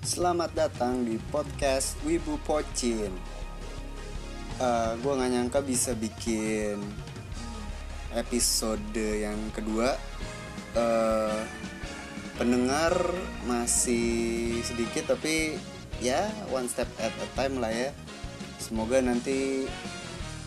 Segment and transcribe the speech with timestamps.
[0.00, 3.12] Selamat datang di podcast Wibu Pocin.
[4.56, 6.80] Uh, Gue gak nyangka bisa bikin
[8.16, 10.00] episode yang kedua.
[10.72, 11.44] Uh,
[12.40, 12.96] Pendengar
[13.44, 15.60] masih sedikit tapi
[16.00, 17.92] ya one step at a time lah ya.
[18.56, 19.68] Semoga nanti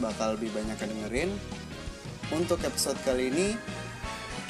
[0.01, 1.31] bakal lebih banyak yang dengerin.
[2.33, 3.53] Untuk episode kali ini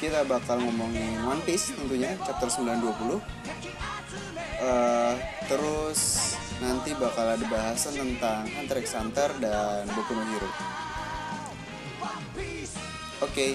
[0.00, 3.20] kita bakal ngomongin One Piece tentunya chapter 920
[4.60, 5.14] uh,
[5.48, 10.46] terus nanti bakal ada bahasan tentang Hunter x Hunter dan Boku no Hero.
[10.46, 10.54] Oke
[13.22, 13.52] okay.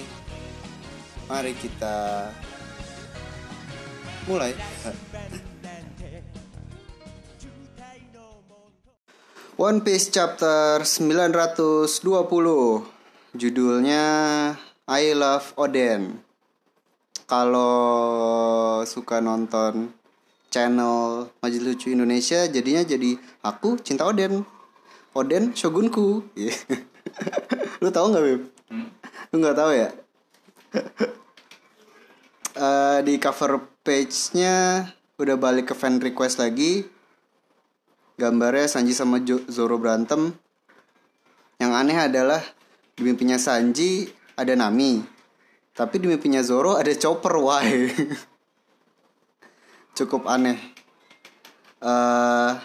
[1.30, 2.28] mari kita
[4.28, 4.52] mulai.
[9.60, 12.00] One Piece chapter 920
[13.36, 14.04] judulnya
[14.88, 16.24] I Love Oden
[17.28, 19.99] kalau suka nonton
[20.50, 24.44] channel Majelis Lucu Indonesia jadinya jadi aku cinta Oden.
[25.14, 26.26] Oden shogunku.
[27.82, 28.42] Lu tahu nggak beb?
[28.70, 28.86] Hmm?
[29.30, 29.88] lu nggak tahu ya?
[32.58, 34.86] Uh, di cover page-nya
[35.18, 36.86] udah balik ke fan request lagi.
[38.18, 40.34] Gambarnya Sanji sama Zoro berantem.
[41.62, 42.42] Yang aneh adalah
[42.98, 45.20] di mimpinya Sanji ada Nami
[45.80, 47.88] tapi di mimpinya Zoro ada chopper, why?
[49.96, 50.58] Cukup aneh.
[51.80, 52.56] Uh,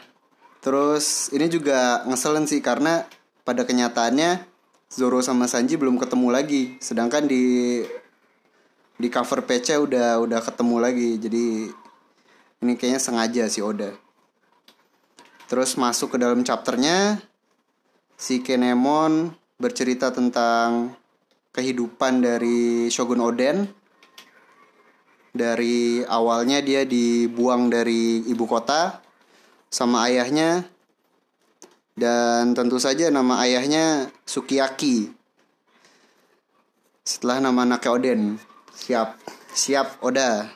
[0.59, 3.07] terus ini juga ngeselin sih karena
[3.45, 4.43] pada kenyataannya
[4.91, 6.63] Zoro sama Sanji belum ketemu lagi.
[6.79, 7.83] Sedangkan di
[8.95, 11.09] di cover page udah udah ketemu lagi.
[11.19, 11.67] Jadi
[12.63, 13.91] ini kayaknya sengaja sih Oda.
[15.45, 17.21] Terus masuk ke dalam chapternya
[18.17, 20.95] si Kenemon bercerita tentang
[21.53, 23.69] kehidupan dari Shogun Oden
[25.35, 29.03] dari awalnya dia dibuang dari ibu kota
[29.67, 30.63] sama ayahnya.
[31.95, 35.11] Dan tentu saja nama ayahnya Sukiyaki.
[37.03, 38.21] Setelah nama anaknya Oden.
[38.75, 39.19] Siap.
[39.51, 40.47] Siap Oda.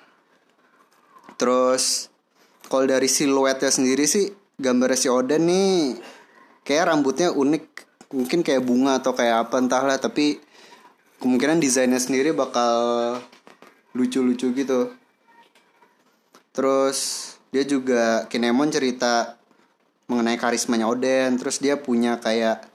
[1.40, 2.12] Terus
[2.68, 5.96] kalau dari siluetnya sendiri sih gambar si Oden nih
[6.64, 7.88] kayak rambutnya unik.
[8.16, 9.96] Mungkin kayak bunga atau kayak apa entahlah.
[9.96, 10.40] Tapi
[11.24, 13.16] kemungkinan desainnya sendiri bakal
[13.94, 14.94] lucu-lucu gitu.
[16.54, 16.98] Terus
[17.50, 19.38] dia juga Kinemon cerita
[20.10, 21.38] mengenai karismanya Oden.
[21.38, 22.66] Terus dia punya kayak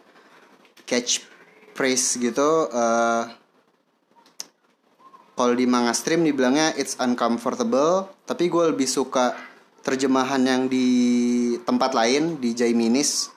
[0.86, 1.24] catch
[1.74, 3.26] phrase gitu uh,
[5.34, 9.34] kalau di manga stream dibilangnya it's uncomfortable tapi gue lebih suka
[9.82, 10.88] terjemahan yang di
[11.60, 13.28] tempat lain di Jaiminis.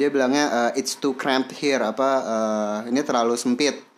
[0.00, 3.89] Dia bilangnya uh, it's too cramped here apa uh, ini terlalu sempit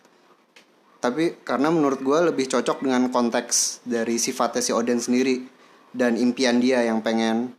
[1.03, 5.43] tapi karena menurut gue lebih cocok dengan konteks dari sifatnya si Odin sendiri
[5.91, 7.51] dan impian dia yang pengen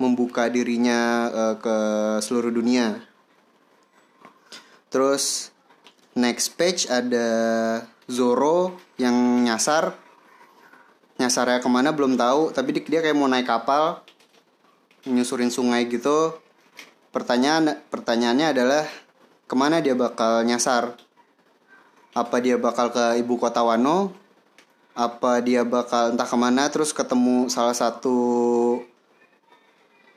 [0.00, 1.76] membuka dirinya uh, ke
[2.24, 3.04] seluruh dunia.
[4.88, 5.52] Terus
[6.16, 7.28] next page ada
[8.08, 9.92] Zoro yang nyasar.
[11.20, 14.00] Nyasarnya ke mana belum tahu tapi dia kayak mau naik kapal
[15.04, 16.32] nyusurin sungai gitu.
[17.12, 18.88] Pertanyaan pertanyaannya adalah
[19.44, 20.96] ke mana dia bakal nyasar
[22.10, 24.10] apa dia bakal ke ibu kota Wano?
[24.98, 26.66] Apa dia bakal entah ke mana?
[26.66, 28.18] Terus ketemu salah satu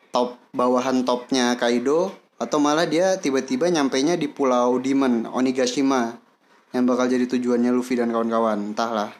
[0.09, 2.09] top bawahan topnya Kaido?
[2.41, 6.17] Atau malah dia tiba-tiba nyampe nya di pulau Demon Onigashima
[6.73, 8.73] yang bakal jadi tujuannya Luffy dan kawan-kawan.
[8.73, 9.13] Entahlah.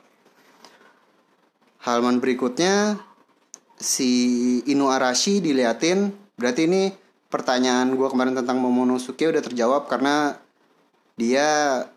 [1.86, 2.98] Halaman berikutnya
[3.78, 4.10] si
[4.66, 6.10] Inu Arashi diliatin.
[6.34, 6.90] Berarti ini
[7.30, 10.43] pertanyaan gue kemarin tentang Momonosuke udah terjawab karena
[11.14, 11.46] dia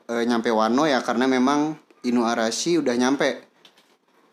[0.04, 3.42] e, nyampe Wano ya karena memang Inu Arashi udah nyampe.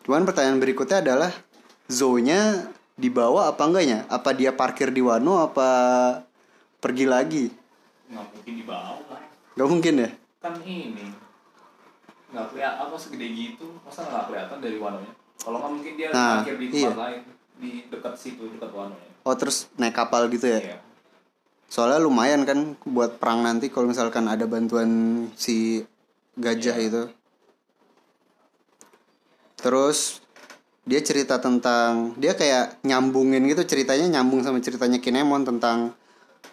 [0.03, 1.31] Cuman pertanyaan berikutnya adalah
[1.87, 2.67] Zonya
[2.99, 4.03] dibawa apa enggaknya?
[4.11, 5.69] Apa dia parkir di Wano apa
[6.83, 7.45] pergi lagi?
[8.11, 8.91] Nggak mungkin dibawa.
[9.53, 10.09] Gak mungkin ya?
[10.43, 11.07] Kan ini
[12.33, 15.13] nggak kelihatan apa segede gitu masa nggak kelihatan dari Wano-nya?
[15.37, 16.91] Kalau nggak mungkin dia nah, parkir di tempat iya.
[16.97, 17.21] lain
[17.61, 19.11] di dekat situ dekat Wano-nya.
[19.23, 20.59] Oh terus naik kapal gitu ya?
[20.59, 20.77] Iya
[21.73, 25.81] soalnya lumayan kan buat perang nanti kalau misalkan ada bantuan si
[26.37, 26.85] gajah yeah.
[26.85, 27.03] itu.
[29.57, 30.21] Terus
[30.85, 35.97] dia cerita tentang dia kayak nyambungin gitu ceritanya nyambung sama ceritanya Kinemon tentang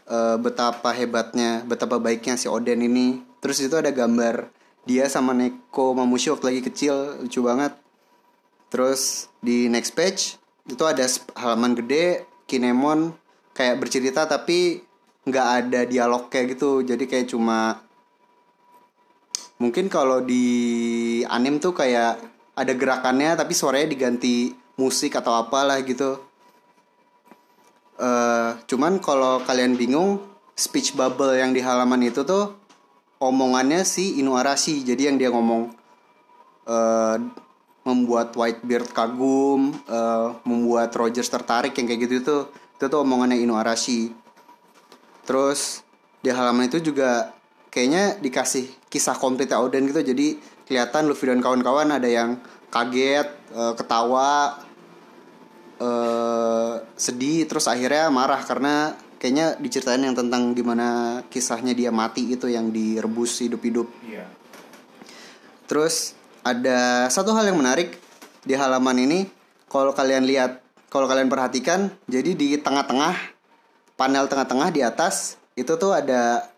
[0.08, 3.20] uh, betapa hebatnya betapa baiknya si Oden ini.
[3.44, 4.48] Terus itu ada gambar
[4.88, 7.76] dia sama Neko Mamushi waktu lagi kecil lucu banget.
[8.72, 11.04] Terus di next page itu ada
[11.36, 13.12] halaman gede Kinemon
[13.52, 14.88] kayak bercerita tapi
[15.26, 16.84] nggak ada dialog kayak gitu.
[16.84, 17.80] Jadi kayak cuma
[19.60, 20.46] mungkin kalau di
[21.28, 22.20] anim tuh kayak
[22.56, 26.20] ada gerakannya tapi suaranya diganti musik atau apalah gitu.
[28.00, 30.24] Uh, cuman kalau kalian bingung
[30.56, 32.56] speech bubble yang di halaman itu tuh
[33.20, 35.76] omongannya si Inuarashi jadi yang dia ngomong.
[36.64, 37.16] Uh,
[37.80, 42.36] membuat Whitebeard kagum uh, membuat Rogers tertarik yang kayak gitu itu
[42.76, 44.12] itu tuh omongannya Inuarashi
[45.30, 45.86] terus
[46.26, 47.30] di halaman itu juga
[47.70, 50.34] kayaknya dikasih kisah komplit Oden gitu jadi
[50.66, 54.58] kelihatan Luffy dan kawan-kawan ada yang kaget uh, ketawa
[55.78, 62.50] uh, sedih terus akhirnya marah karena kayaknya diceritain yang tentang gimana kisahnya dia mati itu
[62.50, 63.86] yang direbus hidup-hidup.
[64.02, 64.26] Iya.
[65.70, 67.94] Terus ada satu hal yang menarik
[68.42, 69.30] di halaman ini
[69.70, 70.58] kalau kalian lihat
[70.90, 73.39] kalau kalian perhatikan jadi di tengah-tengah
[74.00, 76.48] panel tengah-tengah di atas itu tuh ada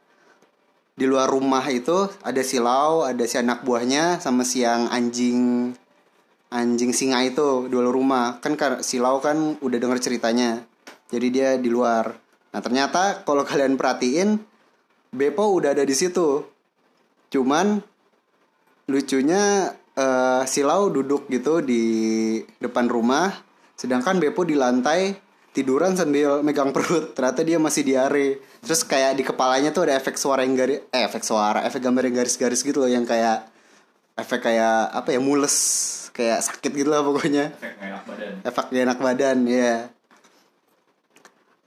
[0.94, 5.75] di luar rumah itu ada silau ada si anak buahnya sama si yang anjing
[6.55, 8.55] anjing singa itu di luar rumah kan
[8.87, 10.62] silau kan udah denger ceritanya
[11.11, 12.23] jadi dia di luar
[12.53, 14.38] Nah ternyata kalau kalian perhatiin
[15.12, 16.41] Beppo udah ada di situ.
[17.29, 17.81] Cuman
[18.88, 21.85] lucunya uh, Silau duduk gitu di
[22.61, 23.29] depan rumah,
[23.77, 25.12] sedangkan Beppo di lantai
[25.52, 27.12] tiduran sambil megang perut.
[27.16, 28.40] Ternyata dia masih diare.
[28.64, 32.08] Terus kayak di kepalanya tuh ada efek suara yang garis, eh efek suara, efek gambar
[32.08, 33.49] yang garis-garis gitu loh yang kayak
[34.16, 35.56] efek kayak apa ya mules,
[36.16, 37.52] kayak sakit gitu lah pokoknya.
[37.56, 38.32] Efek enak badan.
[38.44, 39.56] Efek enak badan, ya.
[39.56, 39.81] Yeah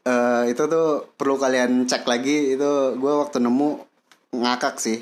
[0.05, 3.81] uh, itu tuh perlu kalian cek lagi itu gue waktu nemu
[4.35, 5.01] ngakak sih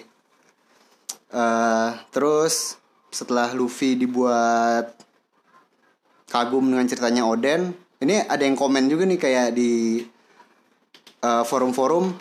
[1.35, 2.79] uh, terus
[3.13, 4.97] setelah Luffy dibuat
[6.31, 10.03] kagum dengan ceritanya Oden ini ada yang komen juga nih kayak di
[11.23, 12.11] uh, forum-forum.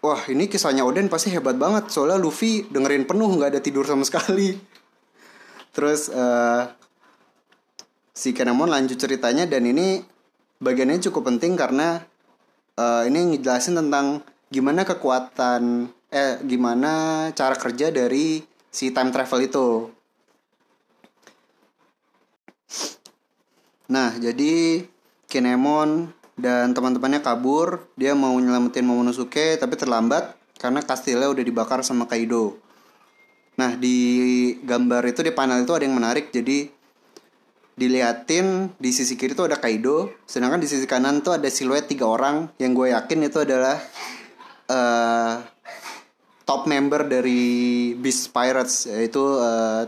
[0.00, 1.92] Wah ini kisahnya Oden pasti hebat banget.
[1.92, 4.56] Soalnya Luffy dengerin penuh nggak ada tidur sama sekali.
[5.76, 6.72] Terus uh,
[8.16, 10.00] si Kenemon lanjut ceritanya dan ini
[10.56, 12.00] bagiannya cukup penting karena
[12.80, 18.40] uh, ini ngejelasin tentang gimana kekuatan eh gimana cara kerja dari
[18.72, 19.95] si time travel itu.
[23.86, 24.82] Nah, jadi
[25.26, 32.06] Kinemon dan teman-temannya kabur, dia mau nyelamatin Momonosuke tapi terlambat karena kastilnya udah dibakar sama
[32.10, 32.58] Kaido.
[33.56, 33.96] Nah, di
[34.60, 36.28] gambar itu di panel itu ada yang menarik.
[36.28, 36.68] Jadi
[37.76, 42.08] diliatin di sisi kiri tuh ada Kaido, sedangkan di sisi kanan tuh ada siluet tiga
[42.08, 43.76] orang yang gue yakin itu adalah
[44.72, 45.44] uh,
[46.48, 49.84] top member dari Beast Pirates yaitu uh,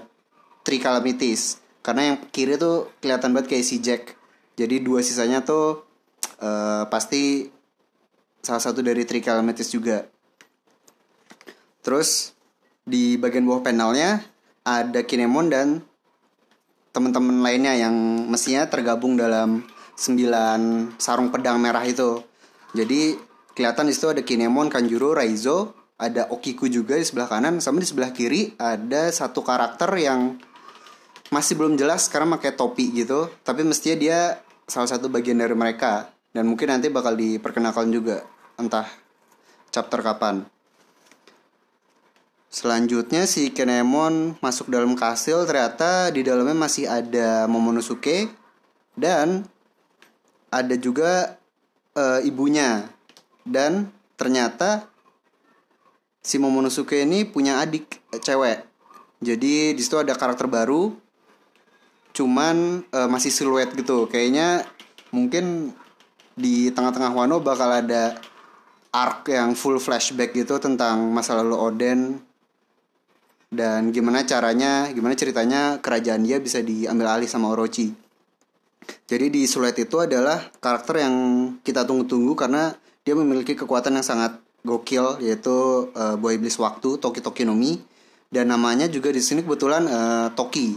[0.67, 1.65] Three Calamities.
[1.89, 4.13] Karena yang kiri tuh kelihatan banget kayak si Jack.
[4.61, 5.89] Jadi dua sisanya tuh
[6.45, 7.49] uh, pasti
[8.45, 10.05] salah satu dari Calamities juga.
[11.81, 12.37] Terus
[12.85, 14.21] di bagian bawah panelnya
[14.69, 15.81] ada Kinemon dan
[16.93, 17.97] teman-teman lainnya yang
[18.29, 19.65] mestinya tergabung dalam
[19.97, 22.21] sembilan sarung pedang merah itu.
[22.77, 23.17] Jadi
[23.57, 27.89] kelihatan di situ ada Kinemon, Kanjuro, Raizo, ada Okiku juga di sebelah kanan, sama di
[27.89, 30.37] sebelah kiri ada satu karakter yang
[31.29, 34.21] masih belum jelas karena pakai topi gitu, tapi mestinya dia
[34.69, 38.25] salah satu bagian dari mereka dan mungkin nanti bakal diperkenalkan juga
[38.61, 38.89] entah
[39.73, 40.45] chapter kapan.
[42.49, 48.33] Selanjutnya si Kenemon masuk dalam kastil ternyata di dalamnya masih ada Momonosuke
[48.97, 49.45] dan
[50.49, 51.37] ada juga
[51.93, 52.89] e, ibunya
[53.45, 54.89] dan ternyata
[56.25, 58.65] si Momonosuke ini punya adik e, cewek.
[59.21, 61.08] Jadi di situ ada karakter baru
[62.19, 64.11] cuman e, masih siluet gitu.
[64.11, 64.67] Kayaknya
[65.15, 65.71] mungkin
[66.35, 68.19] di tengah-tengah Wano bakal ada
[68.91, 72.01] arc yang full flashback gitu tentang masa lalu Oden
[73.49, 77.95] dan gimana caranya gimana ceritanya kerajaan dia bisa diambil alih sama Orochi.
[79.09, 81.15] Jadi di Sulet itu adalah karakter yang
[81.61, 82.73] kita tunggu-tunggu karena
[83.05, 87.81] dia memiliki kekuatan yang sangat gokil yaitu uh, buah iblis waktu Toki Toki Nomi
[88.29, 90.77] dan namanya juga di sini kebetulan uh, Toki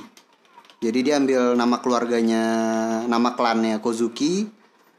[0.81, 2.43] jadi dia ambil nama keluarganya
[3.05, 4.49] nama klannya Kozuki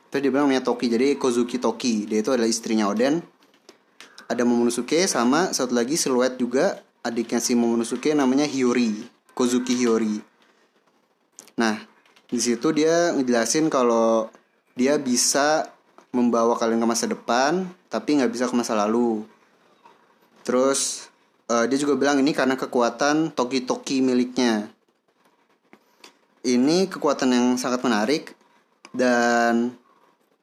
[0.08, 3.20] terus dia bilang namanya Toki jadi Kozuki Toki dia itu adalah istrinya Oden
[4.32, 9.04] ada Momonosuke sama satu lagi siluet juga adiknya si Momonosuke namanya Hiyori,
[9.36, 10.22] Kozuki Hiyori.
[11.58, 11.76] Nah,
[12.30, 14.32] di situ dia ngejelasin kalau
[14.78, 15.68] dia bisa
[16.14, 19.26] membawa kalian ke masa depan, tapi nggak bisa ke masa lalu.
[20.46, 21.12] Terus
[21.52, 24.70] uh, dia juga bilang ini karena kekuatan Toki Toki miliknya.
[26.42, 28.34] Ini kekuatan yang sangat menarik
[28.90, 29.78] dan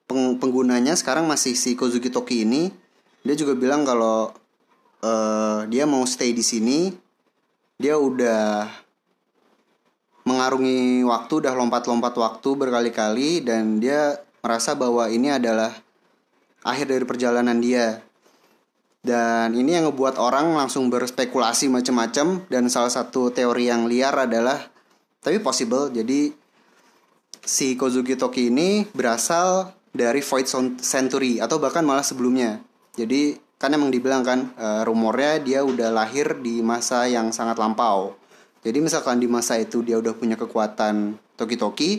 [0.07, 2.71] peng penggunanya sekarang masih si Kozuki Toki ini.
[3.27, 4.31] Dia juga bilang kalau
[5.03, 6.91] uh, dia mau stay di sini
[7.79, 8.67] dia udah
[10.27, 15.71] mengarungi waktu udah lompat-lompat waktu berkali-kali dan dia merasa bahwa ini adalah
[16.63, 18.03] akhir dari perjalanan dia
[18.99, 24.59] dan ini yang ngebuat orang langsung berspekulasi macam-macam dan salah satu teori yang liar adalah
[25.19, 26.31] tapi possible jadi
[27.43, 30.47] si Kozuki Toki ini berasal dari Void
[30.79, 32.61] Century atau bahkan malah sebelumnya.
[32.93, 38.15] Jadi kan emang dibilang kan uh, rumornya dia udah lahir di masa yang sangat lampau.
[38.61, 41.91] Jadi misalkan di masa itu dia udah punya kekuatan Toki Toki,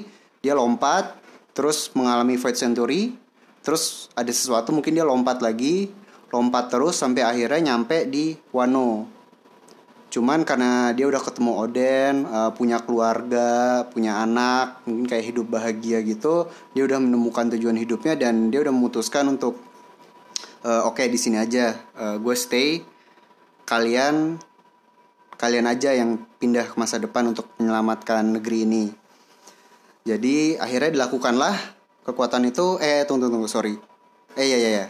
[0.44, 1.16] dia lompat
[1.56, 3.16] terus mengalami Void Century,
[3.64, 5.90] terus ada sesuatu mungkin dia lompat lagi
[6.30, 9.19] lompat terus sampai akhirnya nyampe di Wano
[10.10, 16.02] cuman karena dia udah ketemu Oden uh, punya keluarga punya anak mungkin kayak hidup bahagia
[16.02, 19.70] gitu dia udah menemukan tujuan hidupnya dan dia udah memutuskan untuk
[20.64, 21.76] uh, oke okay, di sini aja.
[21.96, 22.82] Uh, gue stay
[23.64, 24.40] kalian
[25.40, 28.84] kalian aja yang pindah ke masa depan untuk menyelamatkan negeri ini.
[30.04, 31.54] Jadi akhirnya dilakukanlah
[32.04, 33.76] kekuatan itu eh tunggu tunggu sorry.
[34.36, 34.86] Eh ya ya ya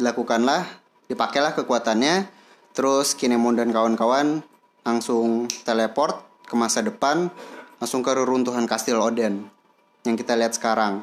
[0.00, 0.64] dilakukanlah
[1.08, 2.24] dipakailah kekuatannya
[2.72, 4.40] terus Kinemon dan kawan-kawan
[4.82, 7.30] langsung teleport ke masa depan
[7.82, 9.46] langsung ke reruntuhan kastil Oden
[10.06, 11.02] yang kita lihat sekarang.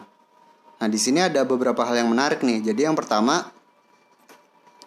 [0.80, 2.72] Nah di sini ada beberapa hal yang menarik nih.
[2.72, 3.52] Jadi yang pertama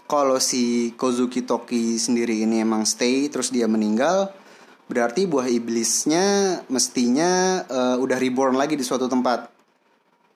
[0.08, 4.32] kalau si Kozuki Toki sendiri ini emang stay terus dia meninggal
[4.88, 9.48] berarti buah iblisnya mestinya uh, udah reborn lagi di suatu tempat.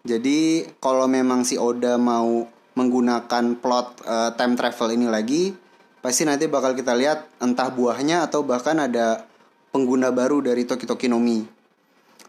[0.06, 5.52] Jadi kalau memang si Oda mau menggunakan plot uh, time travel ini lagi
[6.00, 9.26] pasti nanti bakal kita lihat entah buahnya atau bahkan ada
[9.70, 11.42] pengguna baru dari Toki Toki Nomi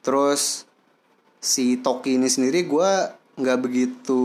[0.02, 0.68] terus
[1.38, 2.90] si Toki ini sendiri gue
[3.38, 4.24] nggak begitu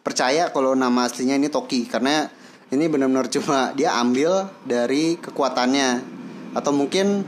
[0.00, 1.86] percaya kalau nama aslinya ini Toki.
[1.86, 2.26] Karena
[2.74, 6.18] ini benar-benar cuma dia ambil dari kekuatannya.
[6.56, 7.22] Atau mungkin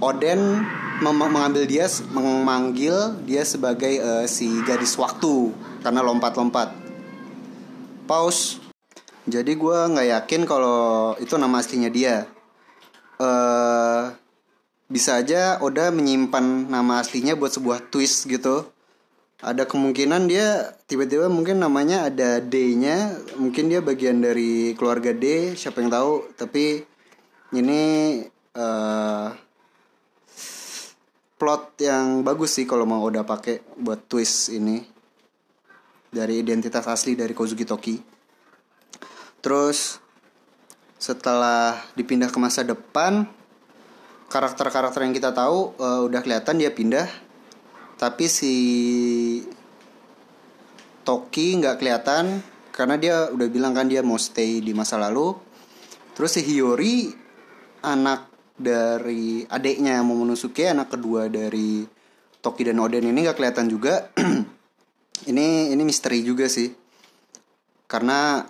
[0.00, 0.64] Oden
[1.00, 5.52] mengambil dia memanggil dia sebagai uh, si gadis waktu.
[5.80, 6.76] Karena lompat-lompat.
[8.04, 8.69] Pause
[9.28, 12.24] jadi gue nggak yakin kalau itu nama aslinya dia.
[13.20, 14.16] Uh,
[14.88, 18.64] bisa aja Oda menyimpan nama aslinya buat sebuah twist gitu.
[19.40, 25.80] Ada kemungkinan dia tiba-tiba mungkin namanya ada D-nya mungkin dia bagian dari keluarga D siapa
[25.80, 26.32] yang tahu.
[26.36, 26.84] Tapi
[27.56, 27.82] ini
[28.56, 29.28] uh,
[31.40, 34.80] plot yang bagus sih kalau mau udah pakai buat twist ini.
[36.10, 38.09] Dari identitas asli dari Kozuki Toki.
[39.40, 40.00] Terus
[41.00, 43.24] setelah dipindah ke masa depan,
[44.28, 47.08] karakter-karakter yang kita tahu uh, udah kelihatan dia pindah.
[47.96, 48.54] Tapi si
[51.04, 55.36] Toki nggak kelihatan karena dia udah bilang kan dia mau stay di masa lalu.
[56.12, 57.12] Terus si Hiyori
[57.80, 58.28] anak
[58.60, 61.88] dari adiknya Momonosuke anak kedua dari
[62.44, 64.12] Toki dan Oden ini nggak kelihatan juga
[65.32, 66.68] ini ini misteri juga sih
[67.88, 68.44] karena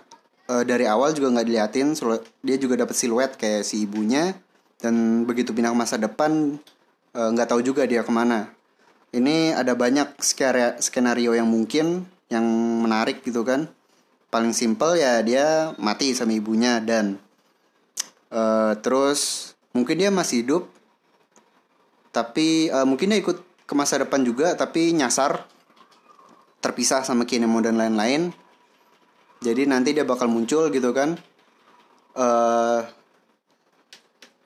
[0.47, 1.93] e, dari awal juga nggak diliatin
[2.41, 4.33] dia juga dapat siluet kayak si ibunya
[4.81, 6.57] dan begitu pindah ke masa depan
[7.13, 8.49] eh, nggak e, tahu juga dia ke mana.
[9.11, 10.23] Ini ada banyak
[10.79, 12.45] skenario yang mungkin yang
[12.81, 13.67] menarik gitu kan.
[14.31, 17.19] Paling simple ya dia mati sama ibunya dan
[18.31, 18.41] e,
[18.79, 20.63] terus mungkin dia masih hidup
[22.11, 25.47] tapi uh, mungkin dia ikut ke masa depan juga tapi nyasar
[26.59, 28.35] terpisah sama Kinemo dan lain-lain
[29.41, 31.17] jadi nanti dia bakal muncul gitu kan.
[32.13, 32.85] Uh,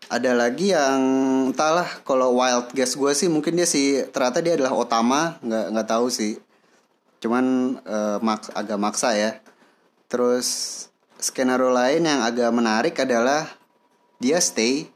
[0.08, 1.02] ada lagi yang
[1.52, 5.88] entahlah kalau wild guess gue sih mungkin dia sih ternyata dia adalah Otama nggak nggak
[5.92, 6.40] tahu sih.
[7.20, 9.36] Cuman uh, maks agak maksa ya.
[10.08, 10.48] Terus
[11.20, 13.52] skenario lain yang agak menarik adalah
[14.24, 14.88] dia stay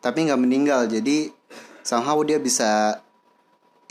[0.00, 0.88] tapi nggak meninggal.
[0.88, 1.28] Jadi
[1.84, 2.96] somehow dia bisa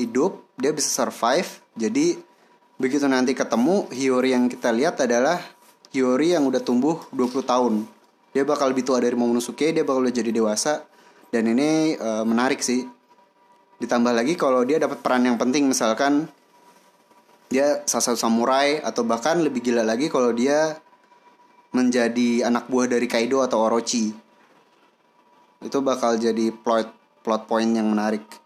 [0.01, 1.61] hidup dia bisa survive.
[1.77, 2.32] Jadi
[2.77, 5.37] begitu nanti ketemu Hiyori yang kita lihat adalah
[5.93, 7.73] Hiyori yang udah tumbuh 20 tahun.
[8.33, 10.81] Dia bakal lebih tua dari Momonosuke dia bakal udah jadi dewasa.
[11.29, 12.81] Dan ini e, menarik sih.
[13.77, 16.25] Ditambah lagi kalau dia dapat peran yang penting misalkan
[17.53, 20.81] dia salah satu samurai atau bahkan lebih gila lagi kalau dia
[21.73, 24.09] menjadi anak buah dari Kaido atau Orochi.
[25.61, 26.89] Itu bakal jadi plot
[27.21, 28.42] plot point yang menarik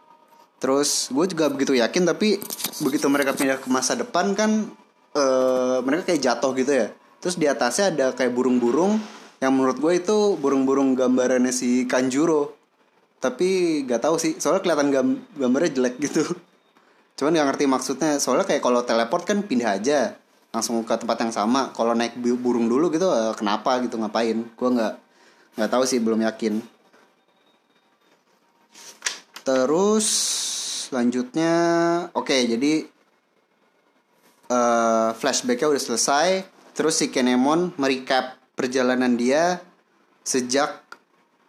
[0.58, 2.42] Terus gue juga begitu yakin tapi
[2.82, 4.66] begitu mereka pindah ke masa depan kan
[5.14, 6.88] uh, mereka kayak jatuh gitu ya.
[7.22, 8.98] Terus di atasnya ada kayak burung-burung
[9.38, 12.58] yang menurut gue itu burung-burung gambarannya si Kanjuro.
[13.18, 16.22] Tapi gak tahu sih, soalnya kelihatan gam gambarnya jelek gitu.
[17.18, 20.18] Cuman gak ngerti maksudnya, soalnya kayak kalau teleport kan pindah aja
[20.54, 21.74] langsung ke tempat yang sama.
[21.74, 24.46] Kalau naik burung dulu gitu, uh, kenapa gitu ngapain?
[24.54, 24.94] Gue nggak
[25.58, 26.62] nggak tahu sih, belum yakin.
[29.42, 30.08] Terus
[30.88, 31.53] selanjutnya
[32.15, 32.88] oke okay, jadi
[34.51, 36.27] uh, flashbacknya udah selesai.
[36.74, 39.60] Terus si Kenemon merecap perjalanan dia
[40.22, 40.84] sejak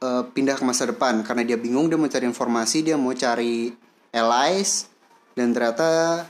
[0.00, 1.22] uh, pindah ke masa depan.
[1.22, 3.72] Karena dia bingung dia mau cari informasi dia mau cari
[4.12, 4.88] allies.
[5.36, 6.24] Dan ternyata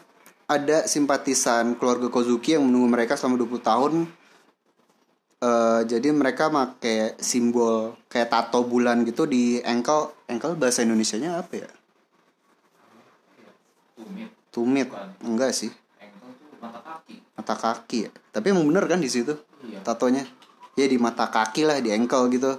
[0.48, 3.94] ada simpatisan keluarga Kozuki yang menunggu mereka selama 20 tahun.
[5.38, 11.38] Uh, jadi mereka pakai simbol kayak tato bulan gitu di ankle ankle bahasa Indonesia nya
[11.38, 11.77] apa ya
[13.98, 14.30] tumit.
[14.54, 14.88] Tumit.
[15.26, 15.74] Enggak sih.
[16.62, 17.16] Mata kaki.
[17.34, 18.10] Mata kaki ya?
[18.30, 19.34] Tapi emang bener kan di situ?
[19.66, 19.82] Iya.
[19.82, 20.22] tatonya?
[20.78, 22.52] Ya di mata kaki lah di ankle gitu.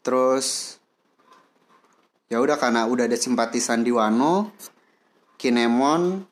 [0.00, 0.80] Terus
[2.32, 4.56] ya udah karena udah ada simpatisan di Wano
[5.36, 6.24] Kinemon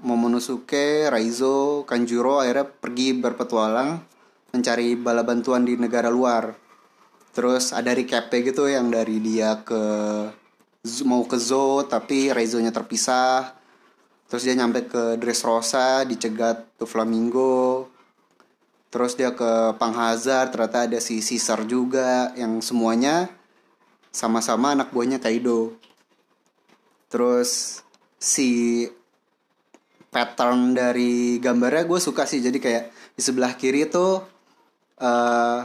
[0.00, 4.00] Momonosuke Raizo Kanjuro akhirnya pergi berpetualang
[4.54, 6.54] mencari bala bantuan di negara luar.
[7.30, 9.82] Terus ada recap gitu yang dari dia ke
[11.04, 13.52] mau ke Zo tapi Raizo-nya terpisah.
[14.30, 17.90] Terus dia nyampe ke Dressrosa dicegat ke Flamingo.
[18.90, 23.30] Terus dia ke Panghazard ternyata ada si Caesar juga yang semuanya
[24.10, 25.78] sama-sama anak buahnya Kaido.
[27.10, 27.82] Terus
[28.18, 28.86] si
[30.10, 32.42] pattern dari gambarnya gue suka sih.
[32.42, 34.22] Jadi kayak di sebelah kiri tuh
[35.02, 35.60] uh,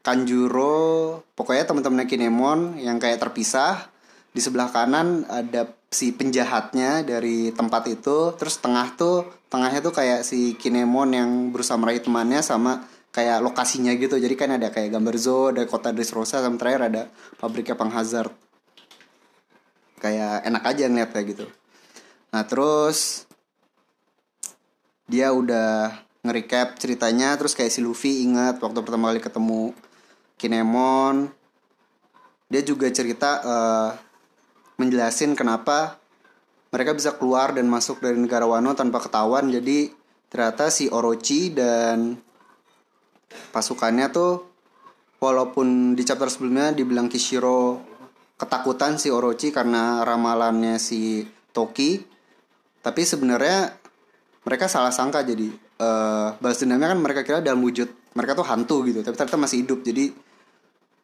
[0.00, 3.97] Kanjuro pokoknya teman-temannya Kinemon yang kayak terpisah
[4.38, 8.38] di sebelah kanan ada si penjahatnya dari tempat itu.
[8.38, 13.90] Terus tengah tuh tengahnya tuh kayak si Kinemon yang berusaha meraih temannya sama kayak lokasinya
[13.98, 14.14] gitu.
[14.14, 17.02] Jadi kan ada kayak gambar zoo ada kota Dressrosa sama terakhir ada
[17.42, 18.30] pabriknya Pang Hazard.
[19.98, 21.46] Kayak enak aja ngeliat kayak gitu.
[22.30, 23.26] Nah terus
[25.10, 27.34] dia udah nge-recap ceritanya.
[27.34, 29.74] Terus kayak si Luffy ingat waktu pertama kali ketemu
[30.38, 31.34] Kinemon.
[32.46, 34.07] Dia juga cerita uh,
[34.78, 35.98] menjelasin kenapa
[36.70, 39.50] mereka bisa keluar dan masuk dari negara Wano tanpa ketahuan.
[39.50, 39.90] Jadi
[40.30, 42.16] ternyata si Orochi dan
[43.52, 44.46] pasukannya tuh
[45.18, 47.82] walaupun di chapter sebelumnya dibilang Kishiro
[48.38, 51.98] ketakutan si Orochi karena ramalannya si Toki,
[52.84, 53.74] tapi sebenarnya
[54.46, 55.50] mereka salah sangka jadi
[55.82, 59.66] uh, balas dendamnya kan mereka kira dalam wujud mereka tuh hantu gitu, tapi ternyata masih
[59.66, 59.78] hidup.
[59.86, 60.10] Jadi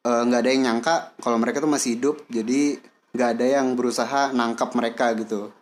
[0.03, 2.23] eh, nggak uh, ada yang nyangka kalau mereka tuh masih hidup.
[2.27, 2.79] Jadi
[3.15, 5.55] nggak ada yang berusaha nangkap mereka gitu.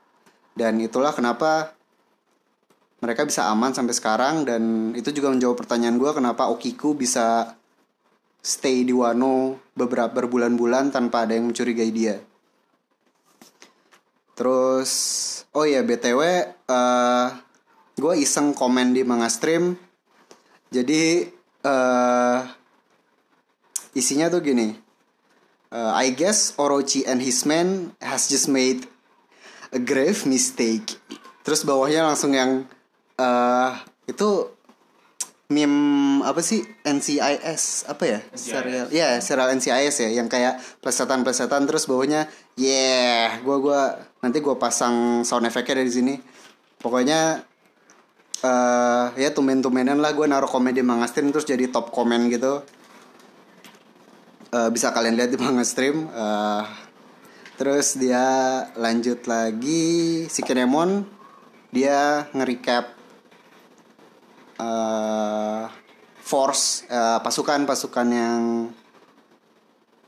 [0.57, 1.77] Dan itulah kenapa
[3.05, 7.59] mereka bisa aman sampai sekarang dan itu juga menjawab pertanyaan gue kenapa Okiku bisa
[8.43, 12.17] stay di Wano beberapa berbulan-bulan tanpa ada yang mencurigai dia.
[14.33, 14.91] Terus
[15.53, 16.33] oh ya btw uh,
[16.73, 17.27] eh,
[18.01, 19.77] gue iseng komen di manga stream.
[20.73, 21.29] Jadi
[21.69, 22.41] uh,
[23.93, 24.92] isinya tuh gini
[25.73, 28.85] Uh, I guess Orochi and his men has just made
[29.73, 31.01] a grave mistake.
[31.41, 32.69] Terus bawahnya langsung yang
[33.17, 33.73] uh,
[34.05, 34.53] itu
[35.49, 36.61] meme apa sih?
[36.85, 38.21] NCIS apa ya?
[38.21, 38.53] NCIS.
[38.53, 41.65] serial ya yeah, serial NCIS ya yang kayak plesetan-plesetan.
[41.65, 42.29] Terus bawahnya
[42.61, 43.81] yeah gua gua
[44.21, 46.15] nanti gua pasang sound effectnya dari sini.
[46.77, 47.41] Pokoknya
[48.45, 52.61] uh, ya tumen-tumenan lah gue naruh komen di Mangastin terus jadi top komen gitu
[54.53, 56.63] uh, bisa kalian lihat di manga stream uh,
[57.57, 58.23] terus dia
[58.77, 60.25] lanjut lagi.
[60.29, 61.05] Si Kinemon
[61.73, 62.93] dia nge-recap
[64.61, 65.65] uh,
[66.21, 68.43] force uh, pasukan-pasukan yang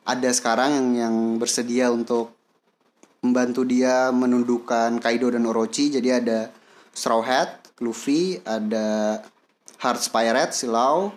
[0.04, 2.36] ada sekarang yang yang bersedia untuk
[3.24, 5.88] membantu dia menundukkan Kaido dan Orochi.
[5.88, 6.52] Jadi ada
[6.92, 9.18] Straw Hat, Luffy, ada
[9.80, 11.16] Heart Pirate, Silau,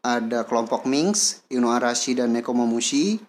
[0.00, 3.20] ada kelompok Minx, Inuarashi dan Nekomamushi.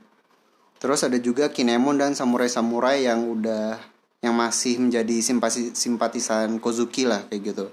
[0.81, 3.77] Terus ada juga Kinemon dan samurai-samurai yang udah
[4.21, 7.65] yang masih menjadi simpati simpatisan Kozuki lah kayak gitu.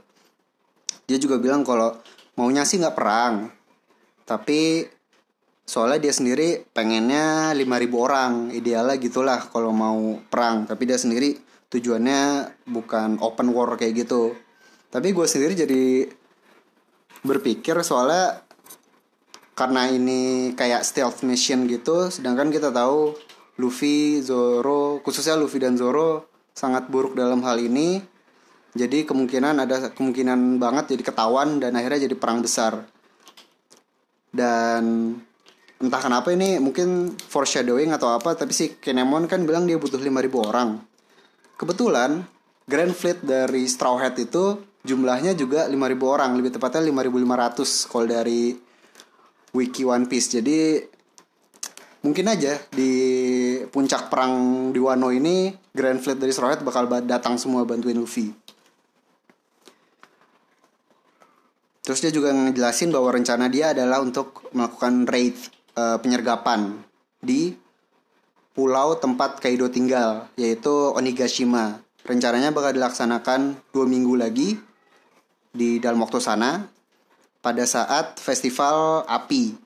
[1.09, 1.97] Dia juga bilang kalau
[2.37, 3.49] maunya sih nggak perang,
[4.29, 4.85] tapi
[5.69, 11.37] soalnya dia sendiri pengennya 5000 orang idealnya gitulah kalau mau perang tapi dia sendiri
[11.69, 14.33] tujuannya bukan open war kayak gitu
[14.89, 16.09] tapi gue sendiri jadi
[17.21, 18.48] berpikir soalnya
[19.59, 23.19] karena ini kayak stealth mission gitu sedangkan kita tahu
[23.59, 27.99] Luffy, Zoro, khususnya Luffy dan Zoro sangat buruk dalam hal ini.
[28.79, 32.87] Jadi kemungkinan ada kemungkinan banget jadi ketahuan dan akhirnya jadi perang besar.
[34.31, 35.15] Dan
[35.83, 40.39] entah kenapa ini mungkin foreshadowing atau apa tapi si Kinemon kan bilang dia butuh 5000
[40.39, 40.79] orang.
[41.59, 42.23] Kebetulan
[42.71, 45.75] Grand Fleet dari Straw Hat itu jumlahnya juga 5000
[46.07, 48.55] orang, lebih tepatnya 5500 kalau dari
[49.57, 50.35] wiki One Piece.
[50.35, 50.83] Jadi
[52.03, 52.93] mungkin aja di
[53.69, 58.49] puncak perang di Wano ini Grand Fleet dari Straw bakal datang semua bantuin Luffy.
[61.89, 65.33] terus dia juga ngejelasin bahwa rencana dia adalah untuk melakukan raid
[65.73, 66.85] uh, penyergapan
[67.17, 67.57] di
[68.53, 74.61] pulau tempat Kaido tinggal yaitu Onigashima rencananya bakal dilaksanakan dua minggu lagi
[75.49, 76.69] di dalam waktu sana
[77.49, 79.57] pada saat festival api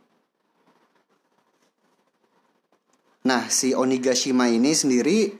[3.22, 5.30] Nah, si Onigashima ini sendiri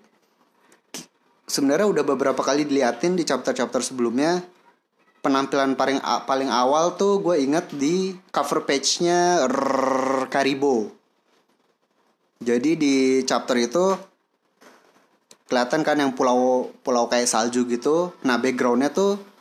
[1.51, 4.39] sebenarnya udah beberapa kali diliatin di chapter-chapter sebelumnya.
[5.23, 9.47] Penampilan paling paling awal tuh gue inget di cover page-nya
[10.31, 10.91] Karibo.
[12.43, 12.95] Jadi di
[13.27, 13.99] chapter itu
[15.47, 18.15] kelihatan kan yang pulau pulau kayak salju gitu.
[18.27, 19.32] Nah backgroundnya tuh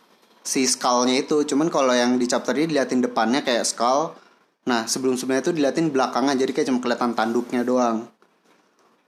[0.41, 1.45] si skullnya itu.
[1.45, 4.13] Cuman kalau yang di chapter ini diliatin depannya kayak skull.
[4.67, 8.05] Nah sebelum sebelumnya itu diliatin belakangan jadi kayak cuma kelihatan tanduknya doang.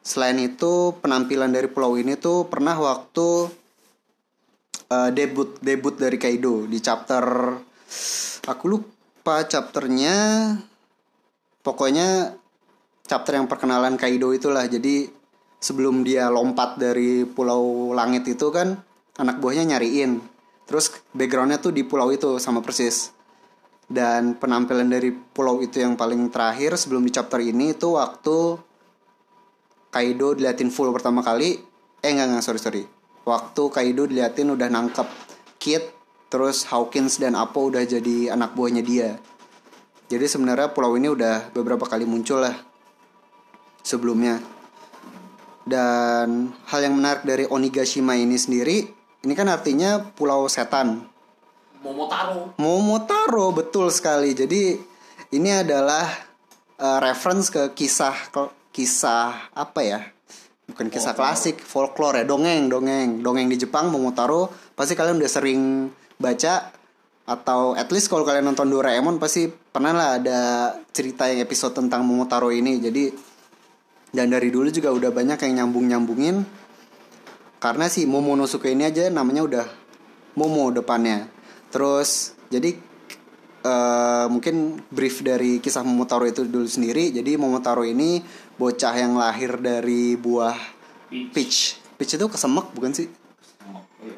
[0.03, 3.47] Selain itu penampilan dari pulau ini tuh pernah waktu
[4.93, 7.55] uh, debut debut dari Kaido di chapter
[8.43, 10.51] aku lupa chapternya
[11.63, 12.35] pokoknya
[13.07, 15.07] chapter yang perkenalan Kaido itulah jadi
[15.63, 18.75] sebelum dia lompat dari pulau langit itu kan
[19.15, 20.19] anak buahnya nyariin
[20.65, 23.11] terus backgroundnya tuh di pulau itu sama persis.
[23.83, 28.57] Dan penampilan dari pulau itu yang paling terakhir sebelum di chapter ini itu waktu
[29.93, 31.61] Kaido diliatin full pertama kali.
[32.01, 32.83] Eh enggak enggak sorry sorry.
[33.27, 35.05] Waktu Kaido diliatin udah nangkep
[35.61, 35.83] Kid
[36.33, 39.21] terus Hawkins dan Apo udah jadi anak buahnya dia.
[40.09, 42.57] Jadi sebenarnya pulau ini udah beberapa kali muncul lah
[43.85, 44.41] sebelumnya.
[45.63, 51.07] Dan hal yang menarik dari Onigashima ini sendiri ini kan artinya pulau setan.
[51.79, 52.55] Momotaro.
[52.59, 54.35] Momotaro betul sekali.
[54.35, 54.75] Jadi
[55.31, 56.07] ini adalah
[56.79, 58.15] uh, reference ke kisah
[58.75, 59.99] kisah apa ya?
[60.67, 62.25] Bukan kisah klasik folklore ya.
[62.27, 63.23] Dongeng dongeng.
[63.23, 64.51] Dongeng di Jepang Momotaro.
[64.75, 65.87] Pasti kalian udah sering
[66.19, 66.71] baca
[67.23, 70.39] atau at least kalau kalian nonton Doraemon pasti pernah lah ada
[70.91, 72.79] cerita yang episode tentang Momotaro ini.
[72.83, 73.07] Jadi
[74.11, 76.43] dan dari dulu juga udah banyak yang nyambung nyambungin
[77.63, 79.65] karena si Momonosuke ini aja namanya udah
[80.35, 81.31] Momo depannya
[81.71, 82.75] terus jadi
[83.63, 88.19] uh, mungkin brief dari kisah Momotaro itu dulu sendiri jadi Momotaro ini
[88.57, 90.57] bocah yang lahir dari buah
[91.09, 91.33] peach.
[91.33, 91.57] Peach,
[91.97, 93.07] peach itu kesemek bukan sih?
[94.05, 94.17] iya.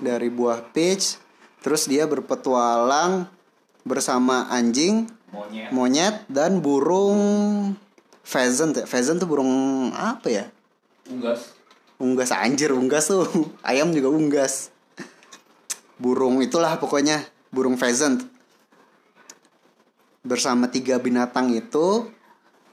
[0.00, 1.20] Dari buah peach,
[1.64, 3.28] terus dia berpetualang
[3.84, 7.20] bersama anjing, monyet, monyet dan burung
[8.24, 8.84] pheasant.
[8.84, 9.52] Pheasant tuh burung
[9.92, 10.44] apa ya?
[11.08, 11.52] Unggas.
[12.04, 13.24] Unggas anjir, unggas tuh.
[13.64, 14.68] Ayam juga unggas.
[15.96, 18.28] Burung itulah pokoknya, burung pheasant.
[20.20, 22.12] Bersama tiga binatang itu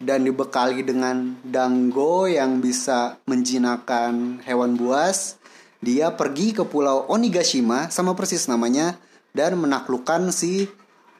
[0.04, 5.40] dan dibekali dengan dango yang bisa menjinakkan hewan buas,
[5.80, 9.00] dia pergi ke pulau Onigashima sama persis namanya
[9.32, 10.68] dan menaklukkan si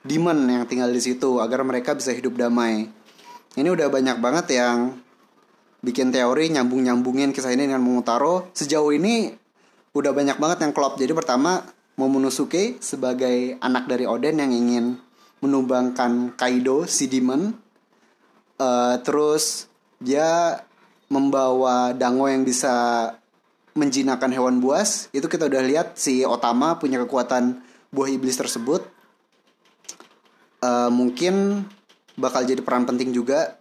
[0.04, 2.92] demon yang tinggal di situ agar mereka bisa hidup damai.
[3.56, 5.00] Ini udah banyak banget yang
[5.82, 8.54] bikin teori nyambung-nyambungin kisah ini dengan Momotaro.
[8.54, 9.30] Sejauh ini
[9.92, 10.98] udah banyak banget yang klop.
[11.02, 11.66] Jadi pertama
[12.00, 14.98] Momonosuke sebagai anak dari Oden yang ingin
[15.42, 17.52] menumbangkan Kaido si demon
[18.62, 19.68] uh, terus
[19.98, 20.62] dia
[21.10, 22.74] membawa dango yang bisa
[23.74, 28.86] menjinakkan hewan buas itu kita udah lihat si Otama punya kekuatan buah iblis tersebut
[30.64, 31.66] uh, mungkin
[32.16, 33.58] bakal jadi peran penting juga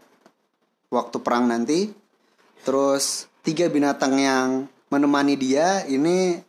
[0.92, 1.99] waktu perang nanti
[2.62, 4.48] terus tiga binatang yang
[4.92, 6.40] menemani dia ini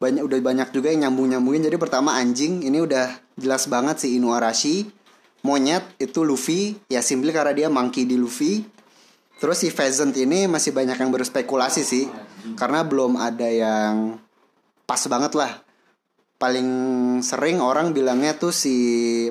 [0.00, 4.20] banyak udah banyak juga yang nyambung nyambungin jadi pertama anjing ini udah jelas banget si
[4.20, 4.92] Inuarashi.
[5.40, 6.76] Monyet itu Luffy.
[6.92, 8.60] Ya simply karena dia monkey di Luffy.
[9.40, 12.04] Terus si pheasant ini masih banyak yang berspekulasi sih.
[12.60, 14.20] Karena belum ada yang
[14.84, 15.64] pas banget lah.
[16.36, 16.68] Paling
[17.24, 18.76] sering orang bilangnya tuh si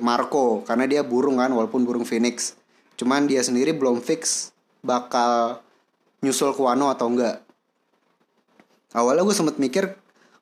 [0.01, 2.57] Marco karena dia burung kan walaupun burung phoenix.
[2.97, 4.49] Cuman dia sendiri belum fix
[4.81, 5.61] bakal
[6.23, 7.43] nyusul ke Wano atau enggak.
[8.95, 9.93] Awalnya gue sempet mikir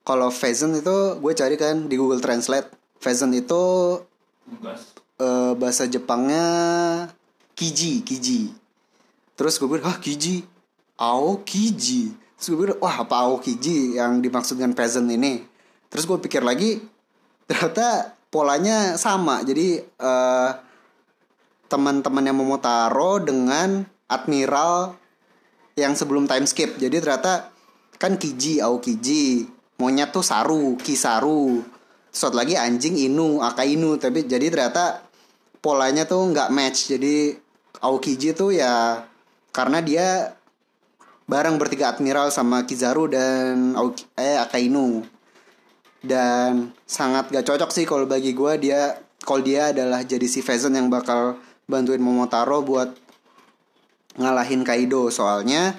[0.07, 2.71] kalau pheasant itu gue cari kan di Google Translate.
[2.97, 3.63] Pheasant itu
[5.19, 6.45] uh, bahasa Jepangnya
[7.57, 8.55] kiji kiji.
[9.37, 10.47] Terus gue bilang ah kiji?
[10.97, 12.15] Ao kiji?
[12.39, 15.43] Terus gue bilang wah apa ao kiji yang dimaksud dengan peasant ini?
[15.91, 16.81] Terus gue pikir lagi
[17.45, 19.43] ternyata polanya sama.
[19.43, 20.51] Jadi uh,
[21.67, 24.95] teman-teman yang Momotaro dengan admiral
[25.77, 26.75] yang sebelum time skip.
[26.81, 27.53] Jadi ternyata
[28.01, 29.45] kan kiji ao kiji
[29.77, 31.61] monyet tuh saru kisaru
[32.17, 35.05] Sot lagi anjing inu akainu tapi jadi ternyata
[35.61, 36.89] polanya tuh nggak match.
[36.89, 37.37] Jadi
[37.77, 39.05] Aokiji tuh ya
[39.53, 40.33] karena dia
[41.29, 45.05] bareng bertiga admiral sama Kizaru dan Aoki, eh Akainu
[46.01, 50.77] dan sangat gak cocok sih kalau bagi gue dia kalau dia adalah jadi si Vezon
[50.77, 51.37] yang bakal
[51.67, 52.95] bantuin Momotaro buat
[54.17, 55.07] ngalahin Kaido.
[55.13, 55.77] Soalnya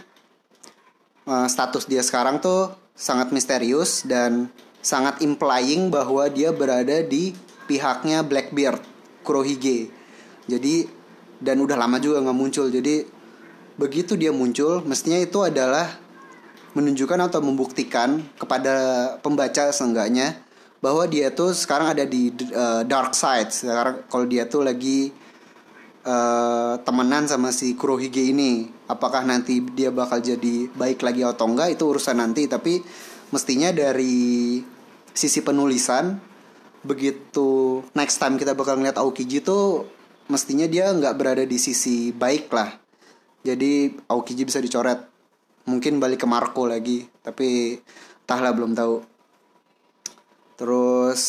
[1.29, 7.35] uh, status dia sekarang tuh sangat misterius dan sangat implying bahwa dia berada di
[7.68, 8.81] pihaknya Blackbeard
[9.27, 9.92] Kurohige.
[10.48, 10.88] Jadi
[11.38, 12.66] dan udah lama juga nggak muncul.
[12.72, 13.05] Jadi
[13.79, 15.87] begitu dia muncul mestinya itu adalah
[16.74, 18.74] menunjukkan atau membuktikan kepada
[19.22, 20.38] pembaca seenggaknya
[20.79, 23.51] bahwa dia tuh sekarang ada di uh, dark side.
[23.51, 25.11] Sekarang kalau dia tuh lagi
[26.09, 28.73] uh, temenan sama si Kurohige ini.
[28.88, 32.49] Apakah nanti dia bakal jadi baik lagi atau enggak itu urusan nanti.
[32.49, 32.81] Tapi
[33.29, 34.59] mestinya dari
[35.12, 36.16] sisi penulisan
[36.79, 39.90] begitu next time kita bakal ngeliat Aokiji tuh
[40.31, 42.73] mestinya dia nggak berada di sisi baik lah.
[43.44, 45.05] Jadi Aokiji bisa dicoret.
[45.68, 47.77] Mungkin balik ke Marco lagi tapi
[48.25, 49.05] entahlah belum tahu.
[50.57, 51.23] Terus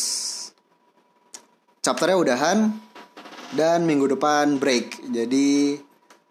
[1.84, 2.89] chapternya udahan
[3.54, 5.10] dan minggu depan break.
[5.10, 5.78] Jadi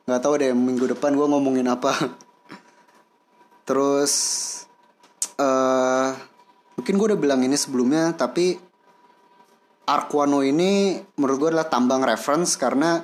[0.08, 1.93] nggak tahu deh minggu depan gue ngomongin apa.
[3.67, 4.13] Terus
[5.39, 6.15] uh,
[6.79, 8.58] mungkin gue udah bilang ini sebelumnya tapi
[9.89, 13.01] Arkwano ini menurut gue adalah tambang reference karena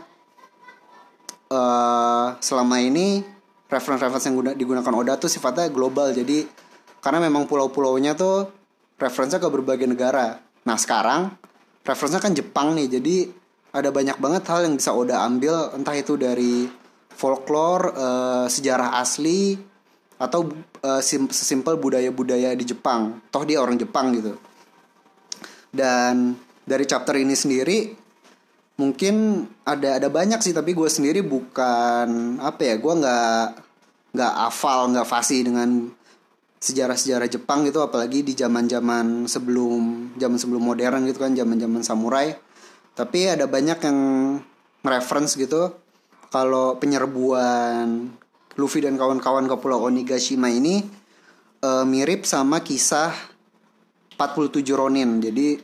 [1.49, 3.25] uh, selama ini
[3.65, 6.13] reference-reference yang digunakan Oda tuh sifatnya global.
[6.13, 6.45] Jadi
[7.01, 8.49] karena memang pulau-pulaunya tuh
[9.01, 10.37] referensinya ke berbagai negara.
[10.65, 11.33] Nah sekarang
[11.81, 12.87] referensinya kan Jepang nih.
[13.01, 13.44] Jadi
[13.75, 16.63] ada banyak banget hal yang bisa Oda ambil entah itu dari
[17.11, 19.59] folklore, uh, sejarah asli
[20.15, 20.47] atau
[20.79, 23.19] uh, sesimpel budaya-budaya di Jepang.
[23.27, 24.39] Toh dia orang Jepang gitu.
[25.75, 27.91] Dan dari chapter ini sendiri
[28.75, 33.47] mungkin ada ada banyak sih tapi gue sendiri bukan apa ya gue nggak
[34.11, 35.87] nggak afal nggak fasih dengan
[36.59, 42.35] sejarah-sejarah Jepang gitu apalagi di zaman-zaman sebelum zaman sebelum modern gitu kan zaman-zaman samurai
[42.95, 43.99] tapi ada banyak yang
[44.81, 45.75] reference gitu
[46.31, 48.11] kalau penyerbuan
[48.55, 50.79] Luffy dan kawan-kawan ke Pulau Onigashima ini
[51.59, 53.11] e, mirip sama kisah
[54.15, 55.19] 47 Ronin.
[55.19, 55.59] Jadi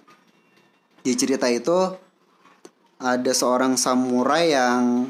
[1.02, 1.96] di cerita itu
[3.02, 5.10] ada seorang samurai yang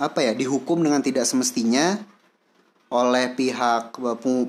[0.00, 1.98] apa ya dihukum dengan tidak semestinya
[2.90, 3.94] oleh pihak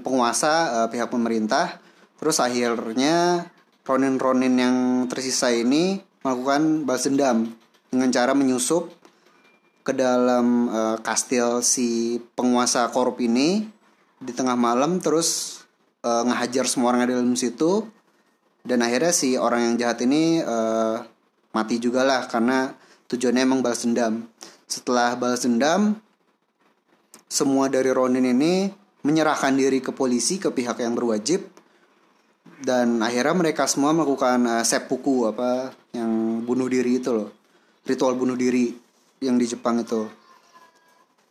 [0.01, 1.81] penguasa uh, pihak pemerintah.
[2.21, 3.49] Terus akhirnya
[3.83, 4.77] ronin-ronin yang
[5.09, 7.51] tersisa ini melakukan balas dendam
[7.89, 8.93] dengan cara menyusup
[9.81, 13.65] ke dalam uh, kastil si penguasa korup ini
[14.21, 15.61] di tengah malam terus
[16.05, 17.89] uh, ngehajar semua orang yang ada dalam situ
[18.61, 21.01] dan akhirnya si orang yang jahat ini uh,
[21.51, 22.77] mati juga lah karena
[23.11, 24.29] tujuannya emang balas dendam.
[24.69, 25.99] Setelah balas dendam,
[27.27, 28.71] semua dari Ronin ini
[29.03, 31.50] menyerahkan diri ke polisi ke pihak yang berwajib
[32.61, 37.29] dan akhirnya mereka semua melakukan uh, seppuku apa yang bunuh diri itu loh.
[37.83, 38.71] Ritual bunuh diri
[39.21, 40.05] yang di Jepang itu.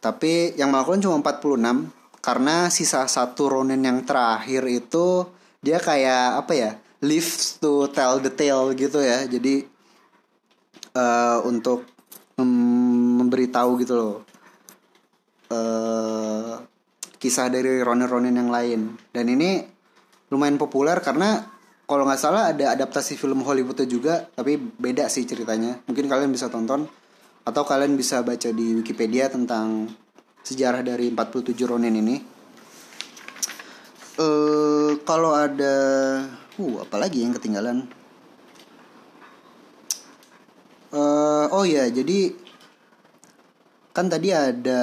[0.02, 5.24] Tapi yang melakukan cuma 46 karena sisa satu Ronin yang terakhir itu
[5.60, 6.70] dia kayak apa ya
[7.04, 9.24] live to tell the tale gitu ya.
[9.30, 9.64] Jadi
[10.98, 11.86] uh, untuk
[12.36, 12.50] mem
[13.20, 14.16] memberitahu gitu loh
[15.52, 16.54] uh,
[17.20, 18.80] kisah dari Ronin-Ronin yang lain.
[19.12, 19.60] Dan ini
[20.30, 21.42] lumayan populer karena
[21.90, 25.82] kalau nggak salah ada adaptasi film Hollywoodnya juga tapi beda sih ceritanya.
[25.90, 26.86] Mungkin kalian bisa tonton
[27.42, 29.90] atau kalian bisa baca di Wikipedia tentang
[30.46, 32.16] sejarah dari 47 Ronin ini.
[34.20, 35.74] Uh, kalau ada
[36.62, 37.90] uh apalagi yang ketinggalan?
[40.94, 42.34] Uh, oh ya jadi
[43.90, 44.82] kan tadi ada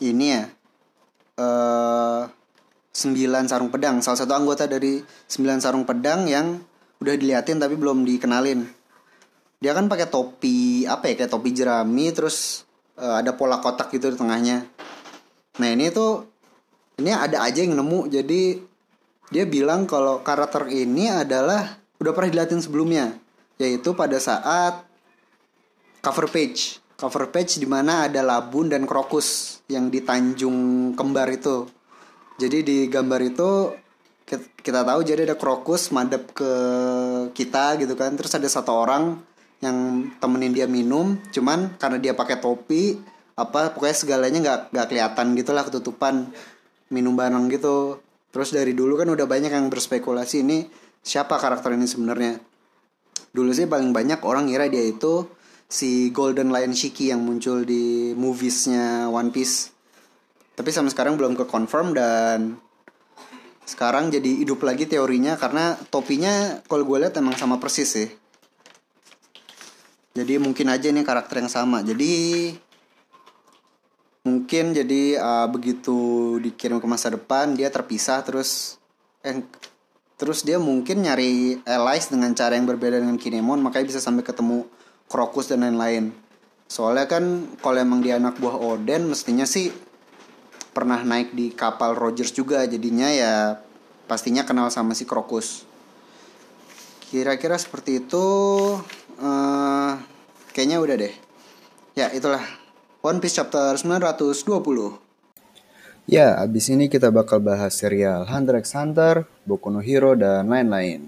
[0.00, 0.44] ini ya.
[1.34, 2.43] Uh,
[2.94, 3.98] sembilan sarung pedang.
[3.98, 6.54] Salah satu anggota dari sembilan sarung pedang yang
[7.02, 8.62] udah diliatin tapi belum dikenalin.
[9.58, 12.62] Dia kan pakai topi apa ya kayak topi jerami terus
[12.96, 14.62] uh, ada pola kotak gitu di tengahnya.
[15.58, 16.22] Nah ini tuh
[17.02, 18.06] ini ada aja yang nemu.
[18.06, 18.62] Jadi
[19.34, 23.18] dia bilang kalau karakter ini adalah udah pernah dilihatin sebelumnya
[23.58, 24.86] yaitu pada saat
[25.98, 26.78] cover page.
[26.94, 31.66] Cover page di mana ada labun dan krokus yang di Tanjung Kembar itu
[32.34, 33.50] jadi di gambar itu
[34.64, 36.52] kita tahu jadi ada krokus madep ke
[37.36, 38.16] kita gitu kan.
[38.16, 39.20] Terus ada satu orang
[39.62, 43.00] yang temenin dia minum cuman karena dia pakai topi
[43.34, 46.32] apa pokoknya segalanya nggak nggak kelihatan gitulah ketutupan
[46.90, 48.00] minum bareng gitu.
[48.34, 50.66] Terus dari dulu kan udah banyak yang berspekulasi ini
[51.04, 52.40] siapa karakter ini sebenarnya.
[53.30, 55.26] Dulu sih paling banyak orang ngira dia itu
[55.70, 59.73] si Golden Lion Shiki yang muncul di moviesnya One Piece
[60.54, 62.58] tapi sampai sekarang belum ke confirm dan
[63.64, 68.08] sekarang jadi hidup lagi teorinya karena topinya kalau gue lihat emang sama persis sih.
[70.14, 71.82] Jadi mungkin aja ini karakter yang sama.
[71.82, 72.54] Jadi
[74.24, 75.96] mungkin jadi uh, begitu
[76.40, 78.80] dikirim ke masa depan dia terpisah terus
[79.20, 79.44] eh,
[80.16, 84.64] terus dia mungkin nyari allies dengan cara yang berbeda dengan Kinemon makanya bisa sampai ketemu
[85.04, 86.16] Krokus dan lain-lain.
[86.64, 89.68] Soalnya kan kalau emang dia anak buah Oden mestinya sih
[90.74, 92.66] pernah naik di kapal Rogers juga.
[92.66, 93.62] Jadinya ya
[94.10, 95.70] pastinya kenal sama si Krokus
[97.14, 98.26] kira-kira seperti itu
[99.22, 99.92] uh,
[100.50, 101.14] kayaknya udah deh.
[101.94, 102.42] Ya itulah.
[103.06, 104.98] One Piece chapter 920
[106.10, 111.06] Ya, abis ini kita bakal bahas serial Hunter x Hunter, Boku no Hero, dan lain-lain.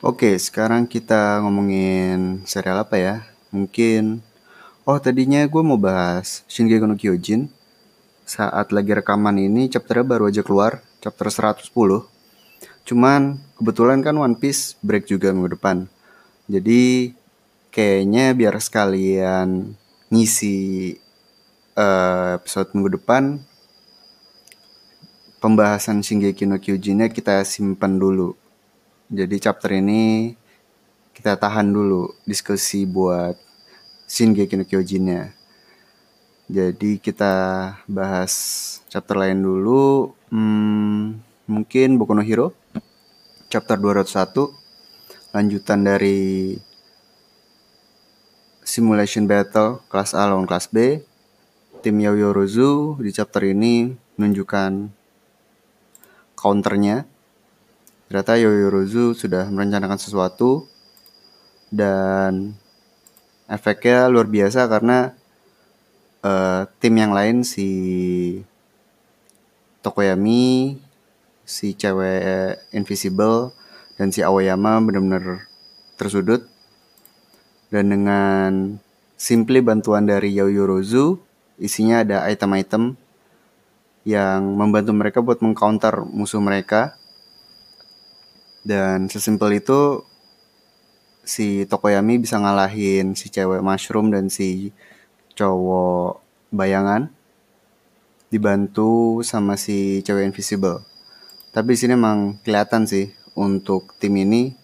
[0.00, 3.14] Oke, sekarang kita ngomongin serial apa ya?
[3.50, 4.22] Mungkin...
[4.86, 7.52] Oh, tadinya gue mau bahas Shingeki no Kyojin,
[8.32, 11.68] saat lagi rekaman ini chapternya baru aja keluar, chapter 110.
[12.88, 15.84] Cuman kebetulan kan One Piece break juga minggu depan.
[16.48, 17.12] Jadi
[17.68, 19.76] kayaknya biar sekalian
[20.08, 20.96] ngisi
[21.76, 23.44] uh, episode minggu depan
[25.44, 28.32] pembahasan Shingeki no Kyojin kita simpan dulu.
[29.12, 30.32] Jadi chapter ini
[31.12, 33.36] kita tahan dulu diskusi buat
[34.08, 35.41] Shingeki no Kyojin-nya.
[36.52, 37.32] Jadi kita
[37.88, 38.32] bahas
[38.92, 40.12] chapter lain dulu.
[40.28, 41.16] Hmm,
[41.48, 42.52] mungkin Boku no Hero
[43.48, 44.52] chapter 201
[45.32, 46.52] lanjutan dari
[48.60, 51.00] Simulation Battle kelas A lawan kelas B.
[51.80, 53.88] Tim Yaoyorozu di chapter ini
[54.20, 54.92] menunjukkan
[56.36, 57.08] counternya.
[58.12, 60.68] Ternyata Yaoyorozu sudah merencanakan sesuatu
[61.72, 62.52] dan
[63.48, 65.16] efeknya luar biasa karena
[66.22, 67.68] uh, tim yang lain si
[69.82, 70.78] Tokoyami,
[71.42, 73.50] si cewek Invisible
[73.98, 75.50] dan si Aoyama benar-benar
[75.98, 76.46] tersudut.
[77.68, 78.78] Dan dengan
[79.18, 81.18] simply bantuan dari Yaoyorozu,
[81.58, 82.94] isinya ada item-item
[84.02, 86.94] yang membantu mereka buat mengcounter musuh mereka.
[88.62, 90.06] Dan sesimpel itu
[91.22, 94.70] si Tokoyami bisa ngalahin si cewek mushroom dan si
[95.34, 96.20] cowok
[96.52, 97.08] bayangan
[98.32, 100.80] dibantu sama si cewek invisible.
[101.52, 104.56] Tapi sini emang kelihatan sih untuk tim ini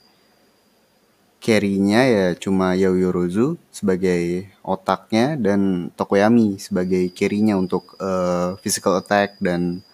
[1.39, 9.85] carry-nya ya cuma Yaoyorozu sebagai otaknya dan Tokoyami sebagai carry-nya untuk uh, physical attack dan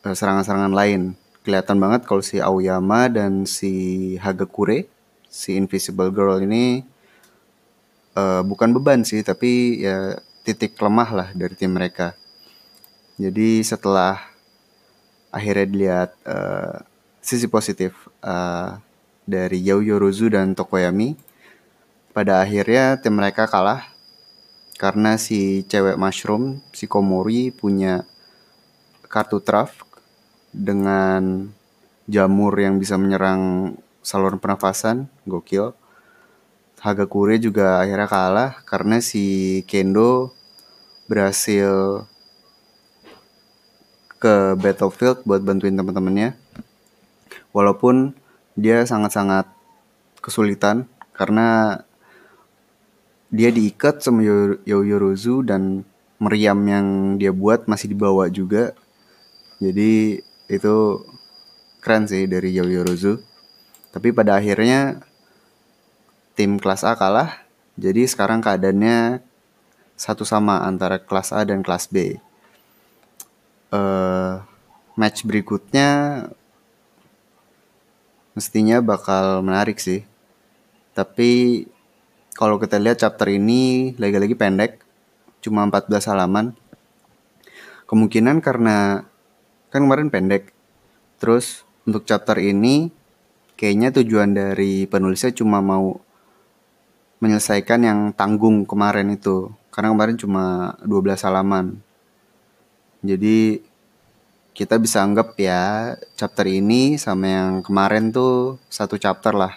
[0.00, 1.02] serangan serangan-serangan lain.
[1.40, 3.72] Kelihatan banget kalau si Aoyama dan si
[4.20, 4.88] Hagakure,
[5.28, 6.84] si Invisible Girl ini
[8.16, 12.16] uh, bukan beban sih tapi ya titik lemah lah dari tim mereka.
[13.20, 14.16] Jadi setelah
[15.30, 16.80] akhirnya dilihat uh,
[17.20, 18.80] sisi positif uh,
[19.28, 21.14] dari Yaoyorozu dan Tokoyami
[22.10, 23.86] pada akhirnya tim mereka kalah
[24.80, 28.08] karena si cewek mushroom si Komori punya
[29.06, 29.84] kartu traf
[30.50, 31.52] dengan
[32.10, 35.06] jamur yang bisa menyerang saluran pernafasan.
[35.28, 35.76] Gokil
[36.80, 40.32] Hagakure juga akhirnya kalah karena si Kendo
[41.04, 42.04] berhasil
[44.16, 46.36] ke battlefield buat bantuin teman-temannya.
[47.52, 48.16] Walaupun
[48.56, 49.44] dia sangat-sangat
[50.24, 51.80] kesulitan karena
[53.28, 54.24] dia diikat sama
[54.64, 55.84] Yoyorozu dan
[56.16, 58.72] meriam yang dia buat masih dibawa juga.
[59.60, 60.76] Jadi itu
[61.84, 63.20] keren sih dari Yoyorozu.
[63.92, 65.09] Tapi pada akhirnya
[66.34, 67.42] tim kelas A kalah.
[67.80, 69.24] Jadi sekarang keadaannya
[69.96, 72.16] satu sama antara kelas A dan kelas B.
[73.70, 74.42] Uh,
[74.98, 76.26] match berikutnya
[78.34, 80.04] mestinya bakal menarik sih.
[80.96, 81.64] Tapi
[82.34, 84.80] kalau kita lihat chapter ini lagi-lagi pendek,
[85.44, 86.56] cuma 14 halaman.
[87.84, 89.04] Kemungkinan karena
[89.68, 90.54] kan kemarin pendek.
[91.20, 92.88] Terus untuk chapter ini
[93.60, 96.00] kayaknya tujuan dari penulisnya cuma mau
[97.20, 99.52] menyelesaikan yang tanggung kemarin itu.
[99.70, 101.78] Karena kemarin cuma 12 halaman.
[103.00, 103.62] Jadi
[104.56, 109.56] kita bisa anggap ya chapter ini sama yang kemarin tuh satu chapter lah.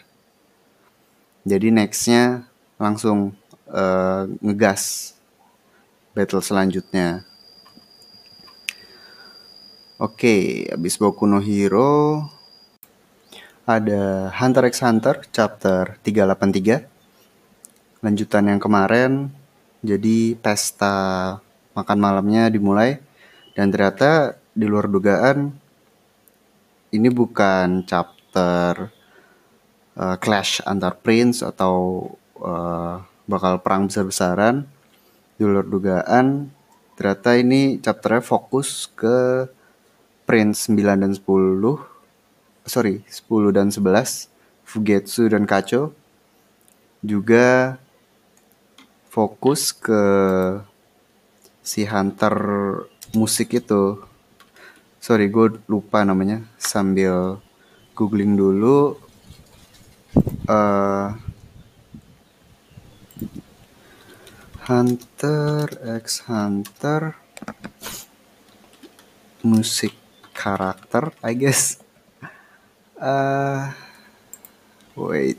[1.44, 2.48] Jadi nextnya
[2.80, 3.36] langsung
[3.68, 5.12] uh, ngegas
[6.16, 7.28] battle selanjutnya.
[10.00, 12.28] Oke, habis Boku no Hero
[13.64, 16.93] ada Hunter x Hunter chapter 383
[18.04, 19.32] lanjutan yang kemarin.
[19.80, 21.40] Jadi pesta
[21.74, 23.00] makan malamnya dimulai.
[23.56, 25.56] Dan ternyata di luar dugaan
[26.94, 28.92] ini bukan chapter
[29.98, 32.06] uh, clash antar prince atau
[32.38, 34.68] uh, bakal perang besar-besaran.
[35.40, 36.52] Di luar dugaan
[36.94, 39.50] ternyata ini chapternya fokus ke
[40.30, 41.20] prince 9 dan 10
[42.70, 44.30] sorry 10 dan 11
[44.64, 45.92] Fugetsu dan Kacho.
[47.04, 47.76] Juga
[49.14, 50.02] fokus ke
[51.62, 52.34] si hunter
[53.14, 54.02] musik itu.
[54.98, 56.42] Sorry gue lupa namanya.
[56.58, 57.38] Sambil
[57.94, 58.98] googling dulu
[60.50, 61.14] uh,
[64.66, 65.70] Hunter
[66.02, 67.14] X Hunter
[69.46, 69.94] musik
[70.34, 71.78] karakter I guess.
[72.98, 73.70] Uh,
[74.98, 75.38] wait.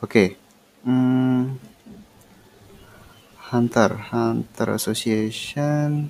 [0.00, 0.28] Oke okay.
[0.88, 1.69] hmm,
[3.50, 6.06] Hunter Hunter Association.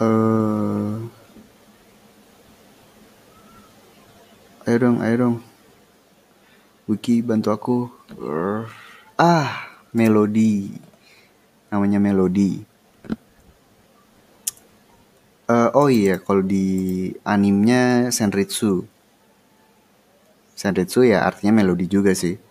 [0.00, 1.04] Uh,
[4.64, 5.36] ayo dong ayo dong.
[6.88, 7.78] Wiki bantu aku.
[8.16, 8.64] Uh,
[9.20, 10.72] ah melodi
[11.68, 12.64] namanya melodi
[15.48, 18.84] uh, oh iya kalau di animnya Senritsu.
[20.54, 22.47] Senritsu ya artinya melodi juga sih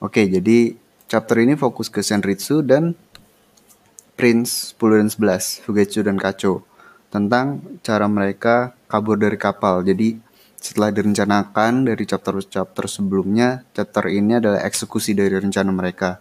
[0.00, 0.80] Oke, jadi
[1.12, 2.96] chapter ini fokus ke Senritsu dan
[4.16, 6.64] Prince 10 dan 11, Fugetsu dan Kacho
[7.12, 9.84] tentang cara mereka kabur dari kapal.
[9.84, 10.16] Jadi
[10.56, 16.16] setelah direncanakan dari chapter-chapter sebelumnya, chapter ini adalah eksekusi dari rencana mereka.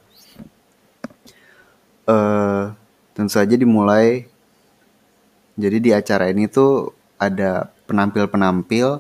[2.04, 2.76] Uh,
[3.16, 4.28] tentu saja dimulai.
[5.56, 9.00] Jadi di acara ini tuh ada penampil-penampil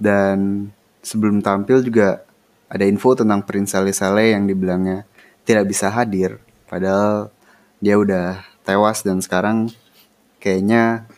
[0.00, 0.72] dan
[1.04, 2.24] sebelum tampil juga
[2.70, 5.02] ada info tentang Prince Saleh Saleh yang dibilangnya
[5.42, 6.38] tidak bisa hadir.
[6.70, 7.34] Padahal
[7.82, 9.74] dia udah tewas dan sekarang
[10.38, 11.10] kayaknya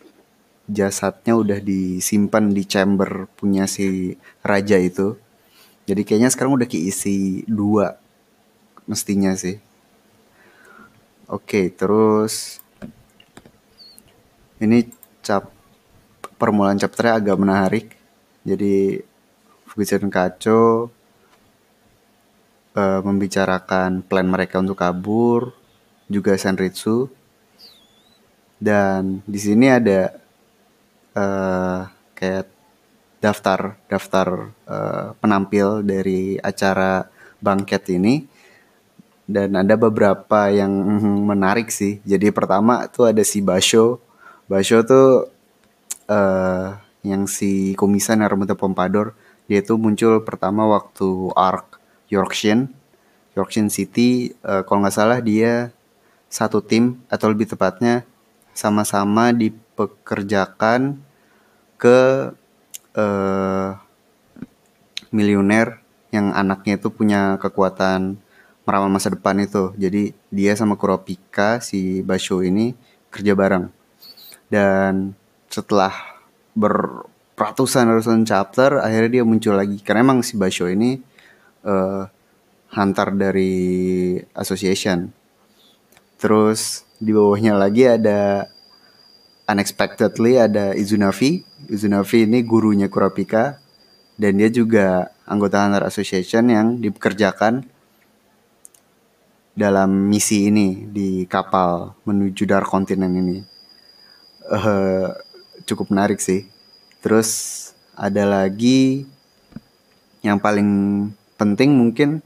[0.65, 5.13] jasadnya udah disimpan di chamber punya si raja itu.
[5.85, 8.01] Jadi kayaknya sekarang udah keisi dua
[8.89, 9.61] mestinya sih.
[11.29, 12.65] Oke terus
[14.57, 14.89] ini
[15.21, 15.53] cap
[16.41, 17.87] permulaan chapternya agak menarik.
[18.41, 19.05] Jadi
[19.69, 20.89] Fujisan Kaco
[22.73, 25.53] uh, membicarakan plan mereka untuk kabur,
[26.09, 27.09] juga Senritsu.
[28.61, 30.13] Dan di sini ada
[31.17, 32.47] uh, kayak
[33.23, 34.27] daftar daftar
[34.67, 37.07] uh, penampil dari acara
[37.39, 38.23] bangket ini
[39.23, 40.71] dan ada beberapa yang
[41.23, 42.03] menarik sih.
[42.03, 44.03] Jadi pertama tuh ada si Basho.
[44.47, 45.31] Basho tuh
[46.11, 46.67] uh,
[47.03, 49.15] yang si komisan Narumita Pompador
[49.47, 51.72] dia tuh muncul pertama waktu arc
[52.11, 52.67] Yorkshire
[53.33, 55.73] Yorkshire City uh, kalau nggak salah dia
[56.29, 58.05] satu tim atau lebih tepatnya
[58.53, 61.01] sama-sama dipekerjakan
[61.77, 62.31] ke
[62.97, 63.69] uh,
[65.13, 65.81] miliuner
[66.13, 68.17] yang anaknya itu punya kekuatan
[68.65, 69.73] meramal masa depan itu.
[69.77, 72.73] Jadi dia sama Kuropika si Basho ini
[73.09, 73.69] kerja bareng.
[74.49, 75.17] Dan
[75.49, 75.93] setelah
[76.53, 81.01] berratusan ratusan chapter akhirnya dia muncul lagi karena emang si Basho ini
[81.63, 82.07] uh,
[82.73, 85.11] hunter dari association.
[86.19, 88.47] Terus di bawahnya lagi ada
[89.47, 91.43] unexpectedly ada Izunafi.
[91.67, 93.59] Izunafi ini gurunya Kurapika
[94.15, 97.65] dan dia juga anggota Hunter Association yang dipekerjakan
[99.53, 103.37] dalam misi ini di kapal menuju Dark Continent ini.
[104.49, 105.13] Uh,
[105.63, 106.49] cukup menarik sih.
[106.99, 107.29] Terus
[107.93, 109.05] ada lagi
[110.23, 110.69] yang paling
[111.39, 112.21] penting mungkin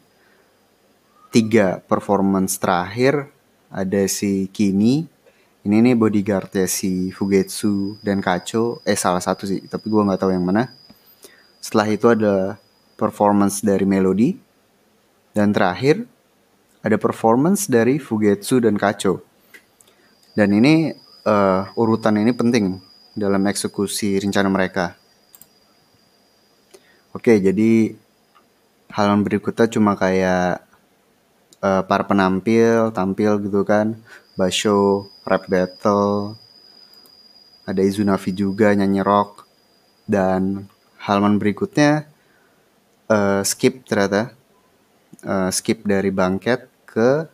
[1.32, 3.30] tiga performance terakhir
[3.68, 5.18] ada si Kini
[5.68, 8.80] ini nih bodyguardnya si Fugetsu dan Kacho.
[8.88, 10.72] Eh salah satu sih tapi gue nggak tahu yang mana.
[11.60, 12.56] Setelah itu ada
[12.96, 14.40] performance dari Melody.
[15.36, 16.08] Dan terakhir
[16.80, 19.20] ada performance dari Fugetsu dan Kacho.
[20.40, 20.96] Dan ini
[21.28, 22.80] uh, urutan ini penting
[23.12, 24.96] dalam eksekusi rencana mereka.
[27.12, 27.92] Oke jadi
[28.92, 30.64] halaman berikutnya cuma kayak
[31.62, 33.98] uh, para penampil tampil gitu kan.
[34.38, 36.38] Basho rap battle
[37.68, 39.44] ada Izunafi juga nyanyi rock.
[40.08, 40.72] Dan
[41.04, 42.08] halaman berikutnya
[43.12, 44.32] uh, skip ternyata.
[45.26, 47.26] Uh, skip dari bangket ke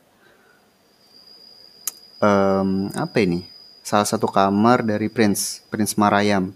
[2.24, 3.46] um, apa ini?
[3.84, 6.56] Salah satu kamar dari Prince Prince Marayam.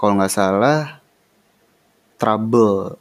[0.00, 1.04] Kalau nggak salah
[2.16, 2.96] trouble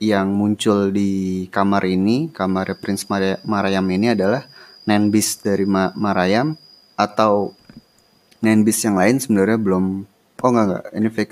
[0.00, 3.04] yang muncul di kamar ini, kamar Prince
[3.44, 4.48] Marayam ini adalah
[4.88, 6.56] Nenbis dari Marayam
[6.96, 7.52] atau
[8.40, 10.08] nine beast yang lain sebenarnya belum
[10.40, 11.30] oh enggak enggak ini fix.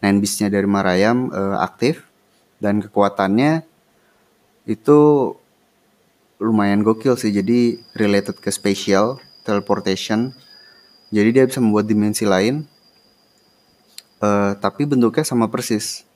[0.00, 2.08] Nine beastnya dari Marayam uh, aktif
[2.64, 3.62] dan kekuatannya
[4.64, 4.98] itu
[6.40, 10.32] lumayan gokil sih jadi related ke spatial teleportation.
[11.12, 12.64] Jadi dia bisa membuat dimensi lain
[14.24, 16.08] uh, tapi bentuknya sama persis.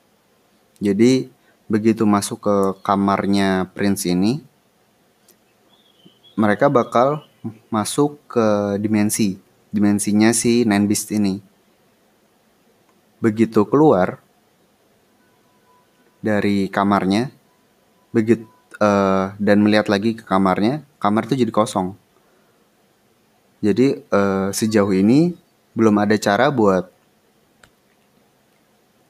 [0.80, 1.41] Jadi
[1.73, 4.45] begitu masuk ke kamarnya Prince ini
[6.37, 7.25] mereka bakal
[7.73, 9.41] masuk ke dimensi
[9.73, 11.41] dimensinya si Nine Beast ini.
[13.25, 14.20] Begitu keluar
[16.20, 17.33] dari kamarnya
[18.12, 18.45] begitu
[18.77, 21.97] uh, dan melihat lagi ke kamarnya kamar itu jadi kosong.
[23.64, 25.33] Jadi uh, sejauh ini
[25.73, 26.91] belum ada cara buat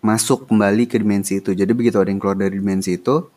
[0.03, 1.55] masuk kembali ke dimensi itu.
[1.55, 3.31] Jadi begitu ada yang keluar dari dimensi itu,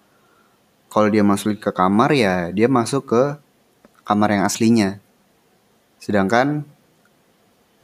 [0.89, 3.24] kalau dia masuk ke kamar ya dia masuk ke
[4.01, 4.97] kamar yang aslinya.
[6.01, 6.66] Sedangkan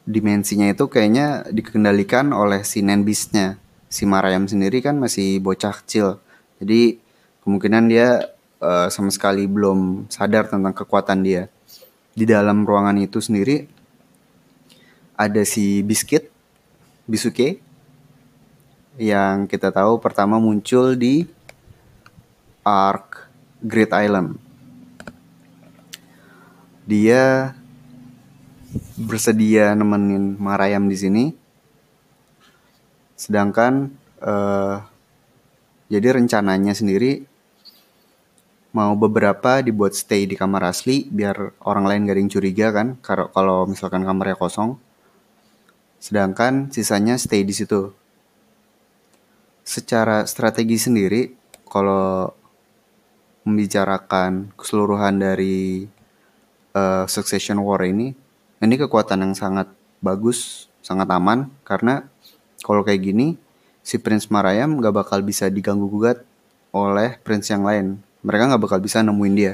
[0.10, 3.62] dimensinya itu kayaknya dikendalikan oleh si Nenbisnya.
[3.92, 6.18] Si Marayam sendiri kan masih bocah kecil.
[6.58, 6.98] Jadi
[7.44, 11.52] kemungkinan dia uh, sama sekali belum sadar tentang kekuatan dia.
[12.16, 13.68] Di dalam ruangan itu sendiri
[15.20, 16.32] ada si Biscuit,
[17.06, 17.60] Bisuke,
[19.00, 21.24] yang kita tahu pertama muncul di
[22.68, 23.32] Ark
[23.64, 24.36] Great Island.
[26.84, 27.56] Dia
[29.00, 31.26] bersedia nemenin Marayam di sini.
[33.16, 34.84] Sedangkan uh,
[35.88, 37.24] jadi rencananya sendiri
[38.72, 42.88] mau beberapa dibuat stay di kamar asli biar orang lain gak ada yang curiga kan
[43.04, 44.76] kalau misalkan kamarnya kosong.
[46.02, 48.01] Sedangkan sisanya stay di situ
[49.72, 51.32] secara strategi sendiri
[51.64, 52.28] kalau
[53.48, 55.88] membicarakan keseluruhan dari
[56.76, 58.12] uh, Succession War ini
[58.60, 59.72] ini kekuatan yang sangat
[60.04, 62.04] bagus sangat aman karena
[62.60, 63.40] kalau kayak gini
[63.80, 66.20] si Prince Marayam gak bakal bisa diganggu gugat
[66.76, 68.04] oleh Prince yang lain.
[68.28, 69.54] Mereka gak bakal bisa nemuin dia.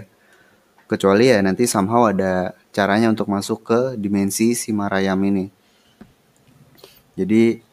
[0.89, 5.51] Kecuali ya nanti somehow ada caranya untuk masuk ke dimensi si Marayam ini.
[7.15, 7.66] Jadi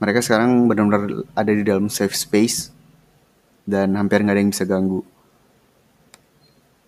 [0.00, 2.72] mereka sekarang benar-benar ada di dalam safe space
[3.68, 5.04] dan hampir nggak ada yang bisa ganggu.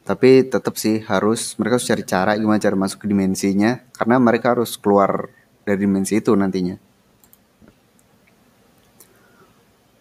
[0.03, 4.57] Tapi tetap sih harus mereka harus cari cara gimana cara masuk ke dimensinya karena mereka
[4.57, 5.31] harus keluar
[5.63, 6.75] dari dimensi itu nantinya.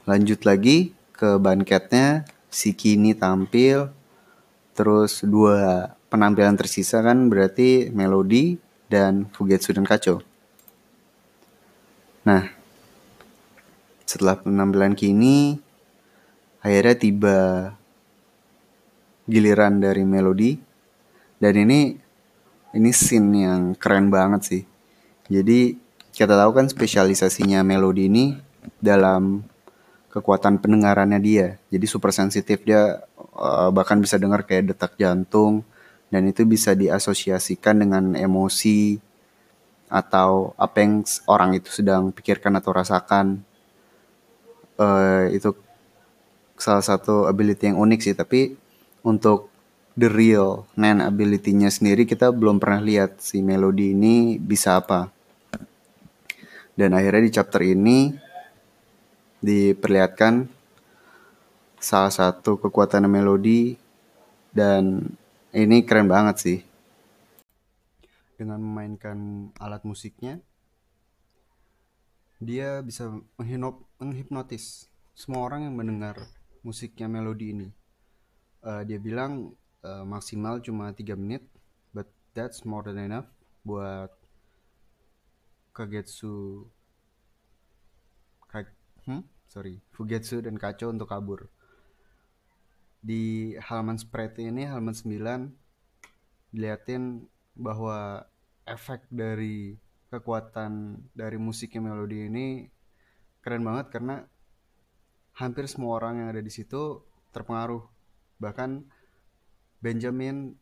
[0.09, 3.93] Lanjut lagi ke banketnya si Kini tampil
[4.76, 8.59] terus dua penampilan tersisa kan berarti Melody
[8.91, 10.20] dan Fugetsu dan Kacho
[12.28, 12.61] nah
[14.06, 15.60] setelah penampilan kini
[16.62, 17.38] akhirnya tiba
[19.26, 20.60] giliran dari melodi.
[21.41, 21.97] Dan ini
[22.78, 24.64] ini scene yang keren banget sih.
[25.32, 25.80] Jadi
[26.12, 28.36] kita tahu kan spesialisasinya melodi ini
[28.78, 29.41] dalam
[30.12, 31.47] kekuatan pendengarannya dia.
[31.72, 33.02] Jadi super sensitif dia
[33.34, 35.66] uh, bahkan bisa dengar kayak detak jantung.
[36.12, 38.99] Dan itu bisa diasosiasikan dengan emosi
[39.88, 43.43] atau apa yang orang itu sedang pikirkan atau rasakan
[44.82, 45.53] uh, itu
[46.57, 48.57] salah satu ability yang unik sih tapi
[49.05, 49.53] untuk
[49.97, 55.13] the real Nan ability-nya sendiri kita belum pernah lihat si Melody ini bisa apa.
[56.73, 58.09] Dan akhirnya di chapter ini
[59.41, 60.47] diperlihatkan
[61.82, 63.75] salah satu kekuatan Melody
[64.53, 65.11] dan
[65.51, 66.59] ini keren banget sih.
[68.38, 70.41] Dengan memainkan alat musiknya
[72.41, 73.05] dia bisa
[74.02, 76.18] menghipnotis semua orang yang mendengar
[76.66, 77.70] musiknya melodi ini.
[78.66, 79.54] Uh, dia bilang
[79.86, 81.45] uh, maksimal cuma 3 menit,
[81.93, 83.30] but that's more than enough
[83.62, 84.10] buat
[85.72, 86.66] Kagetsu
[88.49, 88.66] Ka
[89.08, 89.24] hmm?
[89.47, 91.45] sorry Fugetsu dan Kacho untuk kabur.
[93.02, 95.14] Di halaman spread ini halaman 9
[96.52, 98.26] dilihatin bahwa
[98.66, 99.78] efek dari
[100.12, 102.68] kekuatan dari musiknya melodi ini
[103.41, 104.25] keren banget karena
[105.37, 107.01] hampir semua orang yang ada di situ
[107.33, 107.81] terpengaruh.
[108.37, 108.85] Bahkan
[109.81, 110.53] Benjamin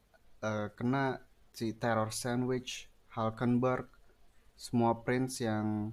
[0.43, 1.19] uh, kena
[1.51, 3.91] si terror sandwich Halkenberg
[4.55, 5.91] semua prince yang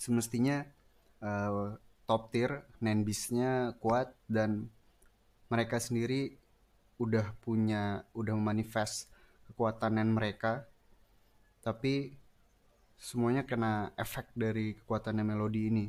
[0.00, 0.64] semestinya
[1.20, 4.68] uh, top tier nenbisnya kuat dan
[5.48, 6.36] mereka sendiri
[7.00, 9.12] udah punya udah memanifest
[9.48, 10.68] kekuatan nen mereka.
[11.64, 12.23] Tapi
[13.04, 15.86] semuanya kena efek dari kekuatannya melodi ini.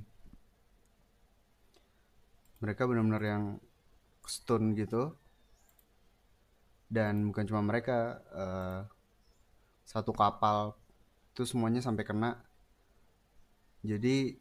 [2.59, 3.43] Mereka benar-benar yang
[4.27, 5.15] stun gitu.
[6.91, 8.79] Dan bukan cuma mereka uh,
[9.87, 10.75] satu kapal
[11.31, 12.35] itu semuanya sampai kena.
[13.79, 14.35] Jadi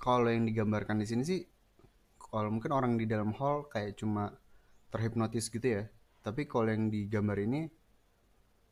[0.00, 1.40] kalau yang digambarkan di sini sih
[2.16, 4.32] kalau mungkin orang di dalam hall kayak cuma
[4.88, 5.84] terhipnotis gitu ya.
[6.24, 7.68] Tapi kalau yang digambar ini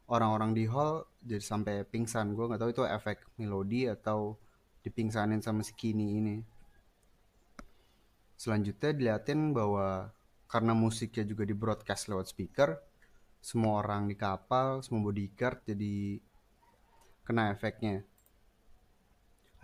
[0.09, 2.36] orang-orang di hall jadi sampai pingsan.
[2.36, 4.36] Gue nggak tahu itu efek melodi atau
[4.84, 6.36] dipingsanin sama si Kini ini.
[8.36, 10.12] Selanjutnya diliatin bahwa
[10.44, 12.76] karena musiknya juga di broadcast lewat speaker
[13.44, 16.20] semua orang di kapal semua bodyguard jadi
[17.24, 18.05] kena efeknya.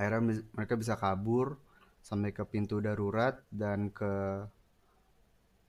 [0.00, 1.60] Akhirnya mereka bisa kabur
[2.00, 4.44] sampai ke pintu darurat dan ke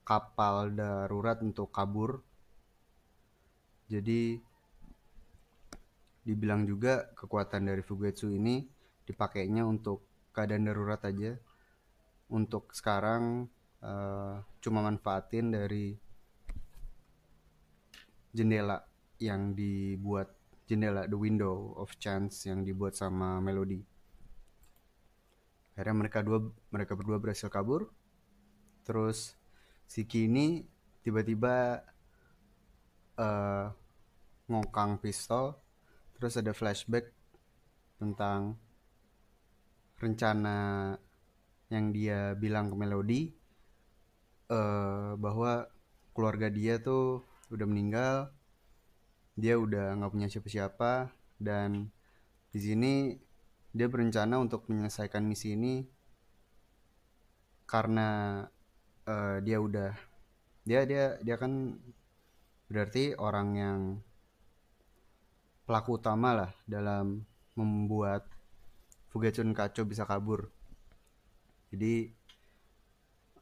[0.07, 2.24] kapal darurat untuk kabur.
[3.91, 4.39] Jadi
[6.22, 8.65] dibilang juga kekuatan dari Fugetsu ini
[9.05, 11.36] dipakainya untuk keadaan darurat aja.
[12.32, 13.51] Untuk sekarang
[13.84, 15.99] uh, cuma manfaatin dari
[18.32, 18.80] jendela
[19.19, 20.32] yang dibuat
[20.63, 23.84] jendela the window of chance yang dibuat sama Melody.
[25.76, 26.39] Akhirnya mereka dua
[26.72, 27.91] mereka berdua berhasil kabur.
[28.88, 29.36] Terus
[29.84, 30.63] si Kini
[31.03, 31.84] tiba-tiba
[33.19, 33.67] uh,
[34.47, 35.59] ngokang pistol
[36.22, 37.09] terus ada flashback
[37.97, 38.53] tentang
[39.97, 40.93] rencana
[41.74, 43.22] yang dia bilang ke Melody
[44.53, 45.65] uh, bahwa
[46.13, 48.30] keluarga dia tuh udah meninggal
[49.34, 51.09] dia udah nggak punya siapa-siapa
[51.41, 51.89] dan
[52.53, 52.93] di sini
[53.74, 55.89] dia berencana untuk menyelesaikan misi ini
[57.65, 58.45] karena
[59.09, 59.97] uh, dia udah
[60.69, 61.82] dia dia dia kan
[62.69, 63.80] berarti orang yang
[65.66, 67.24] pelaku utama lah dalam
[67.55, 68.26] membuat
[69.12, 70.47] Fugacun Kaco bisa kabur.
[71.72, 72.07] Jadi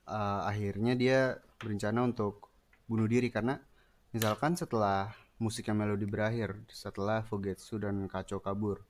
[0.09, 2.49] uh, akhirnya dia berencana untuk
[2.89, 3.61] bunuh diri karena
[4.09, 8.81] misalkan setelah musiknya melodi berakhir, setelah Fugetsu dan Kaco kabur,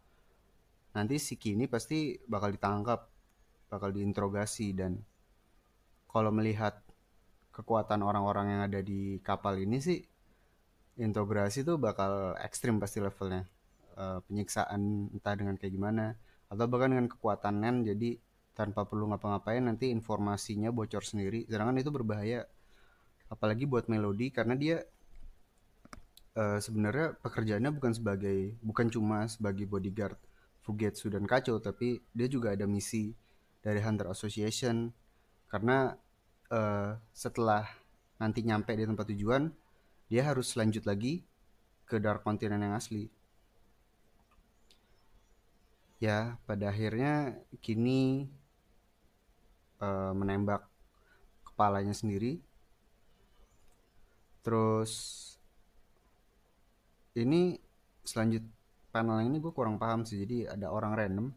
[0.96, 3.06] nanti si Kini pasti bakal ditangkap,
[3.70, 4.98] bakal diinterogasi dan
[6.10, 6.82] kalau melihat
[7.54, 10.00] kekuatan orang-orang yang ada di kapal ini sih
[11.00, 13.48] integrasi tuh bakal ekstrim pasti levelnya.
[14.00, 16.16] Uh, penyiksaan entah dengan kayak gimana
[16.48, 18.16] atau bahkan dengan kekuatan Nen jadi
[18.56, 21.48] tanpa perlu ngapa-ngapain nanti informasinya bocor sendiri.
[21.48, 22.48] Sedangkan itu berbahaya
[23.28, 24.84] apalagi buat melodi karena dia
[26.36, 30.18] uh, sebenarnya pekerjaannya bukan sebagai bukan cuma sebagai bodyguard
[30.64, 33.16] Fugetsu dan Kacho tapi dia juga ada misi
[33.64, 34.92] dari Hunter Association.
[35.50, 35.92] Karena
[36.52, 37.66] uh, setelah
[38.20, 39.50] nanti nyampe di tempat tujuan
[40.10, 41.22] dia harus lanjut lagi
[41.86, 43.14] ke Dark Continent yang asli.
[46.02, 48.26] Ya pada akhirnya kini
[49.78, 50.66] uh, menembak
[51.46, 52.42] kepalanya sendiri.
[54.42, 54.92] Terus
[57.14, 57.62] ini
[58.02, 58.42] selanjut
[58.90, 61.28] panel ini gue kurang paham sih jadi ada orang random.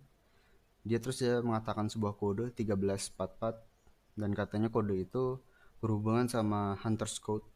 [0.89, 5.37] Dia terus ya mengatakan sebuah kode 1344 dan katanya kode itu
[5.85, 7.52] berhubungan sama Hunter's Code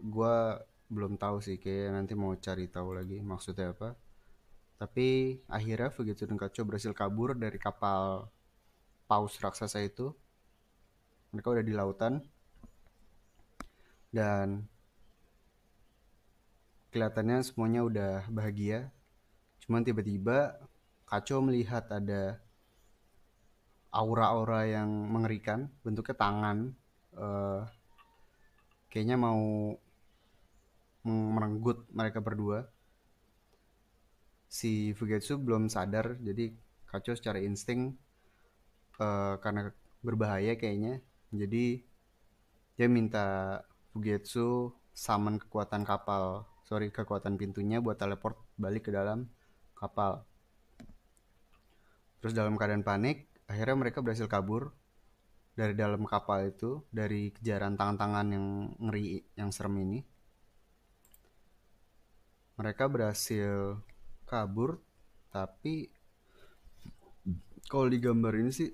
[0.00, 0.36] gue
[0.90, 3.94] belum tahu sih kayak nanti mau cari tahu lagi maksudnya apa
[4.80, 8.32] tapi akhirnya Fugetsu dan Kacho berhasil kabur dari kapal
[9.04, 10.08] paus raksasa itu.
[11.36, 12.24] Mereka udah di lautan.
[14.08, 14.64] Dan
[16.96, 18.88] kelihatannya semuanya udah bahagia.
[19.60, 20.56] Cuman tiba-tiba
[21.04, 22.40] Kacho melihat ada
[23.92, 26.72] aura-aura yang mengerikan, bentuknya tangan.
[27.12, 27.68] Uh,
[28.88, 29.76] kayaknya mau
[31.06, 32.68] merenggut mereka berdua.
[34.50, 36.50] Si Fugetsu belum sadar jadi
[36.90, 37.94] kacau secara insting
[38.98, 39.70] uh, karena
[40.02, 40.98] berbahaya kayaknya.
[41.30, 41.80] Jadi
[42.74, 43.60] dia minta
[43.94, 49.26] Fugetsu summon kekuatan kapal sorry kekuatan pintunya buat teleport balik ke dalam
[49.74, 50.22] kapal.
[52.22, 54.70] Terus dalam keadaan panik akhirnya mereka berhasil kabur
[55.58, 58.46] dari dalam kapal itu dari kejaran tangan-tangan yang
[58.78, 59.98] ngeri yang serem ini
[62.60, 63.80] mereka berhasil
[64.28, 64.84] kabur
[65.32, 65.88] tapi
[67.72, 68.68] kalau di gambar ini sih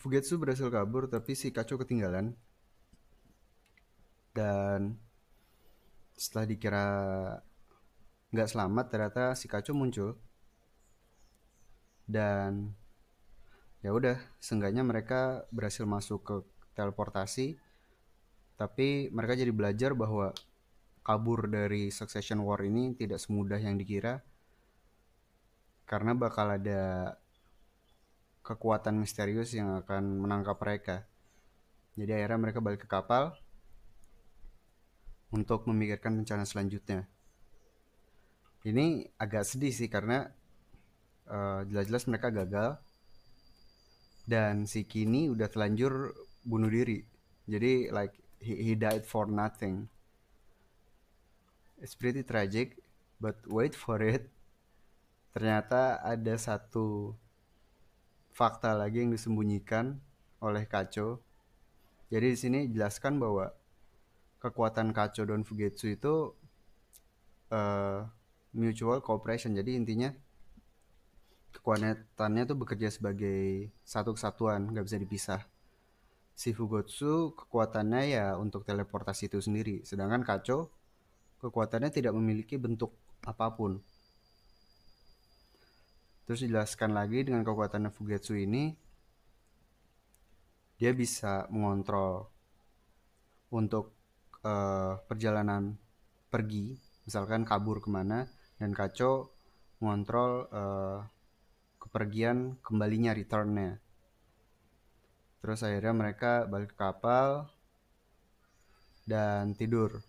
[0.00, 2.32] Fugetsu berhasil kabur tapi si Kacho ketinggalan.
[4.32, 4.96] Dan
[6.16, 6.88] setelah dikira
[8.30, 10.16] nggak selamat ternyata si Kacho muncul.
[12.06, 12.72] Dan
[13.84, 16.36] ya udah seenggaknya mereka berhasil masuk ke
[16.72, 17.56] teleportasi
[18.60, 20.36] tapi mereka jadi belajar bahwa
[21.00, 24.20] kabur dari Succession War ini tidak semudah yang dikira
[25.88, 27.16] karena bakal ada
[28.46, 30.96] kekuatan misterius yang akan menangkap mereka.
[31.98, 33.34] Jadi akhirnya mereka balik ke kapal
[35.30, 37.06] untuk memikirkan rencana selanjutnya.
[38.60, 40.28] ini agak sedih sih karena
[41.32, 42.76] uh, jelas-jelas mereka gagal
[44.28, 46.12] dan si Kini udah telanjur
[46.44, 47.00] bunuh diri
[47.48, 49.88] jadi like he, he died for nothing
[51.80, 52.78] it's pretty tragic
[53.20, 54.28] but wait for it.
[55.32, 57.14] Ternyata ada satu
[58.32, 60.00] fakta lagi yang disembunyikan
[60.40, 61.20] oleh Kaco.
[62.10, 63.52] Jadi di sini jelaskan bahwa
[64.40, 66.34] kekuatan Kaco dan Fugetsu itu
[67.52, 68.08] uh,
[68.56, 69.54] mutual cooperation.
[69.54, 70.10] Jadi intinya
[71.54, 75.40] kekuatannya tuh bekerja sebagai satu kesatuan nggak bisa dipisah.
[76.34, 79.84] Si Fugotsu kekuatannya ya untuk teleportasi itu sendiri.
[79.84, 80.72] Sedangkan Kaco
[81.40, 82.92] kekuatannya tidak memiliki bentuk
[83.24, 83.80] apa pun.
[86.28, 88.70] Terus dijelaskan lagi dengan kekuatan Fugetsu ini
[90.78, 92.30] dia bisa mengontrol
[93.50, 93.92] untuk
[94.46, 95.76] uh, perjalanan
[96.30, 98.24] pergi misalkan kabur ke mana
[98.56, 99.34] dan Kaco
[99.82, 101.02] mengontrol uh,
[101.80, 103.80] kepergian kembalinya returnnya.
[105.40, 107.48] Terus akhirnya mereka balik ke kapal
[109.08, 110.04] dan tidur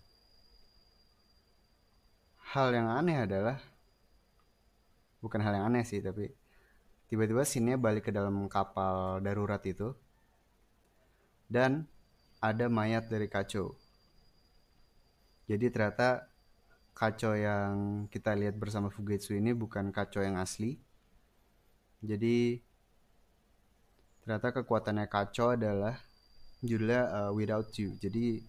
[2.52, 3.56] hal yang aneh adalah
[5.24, 6.28] bukan hal yang aneh sih tapi
[7.08, 9.96] tiba-tiba sinnya balik ke dalam kapal darurat itu
[11.48, 11.88] dan
[12.44, 13.76] ada mayat dari Kaco
[15.48, 16.28] jadi ternyata
[16.92, 20.76] Kaco yang kita lihat bersama Fugetsu ini bukan Kaco yang asli
[22.02, 22.58] jadi
[24.26, 25.94] ternyata kekuatannya kacau adalah
[26.62, 27.94] judulnya uh, Without You.
[28.02, 28.42] Jadi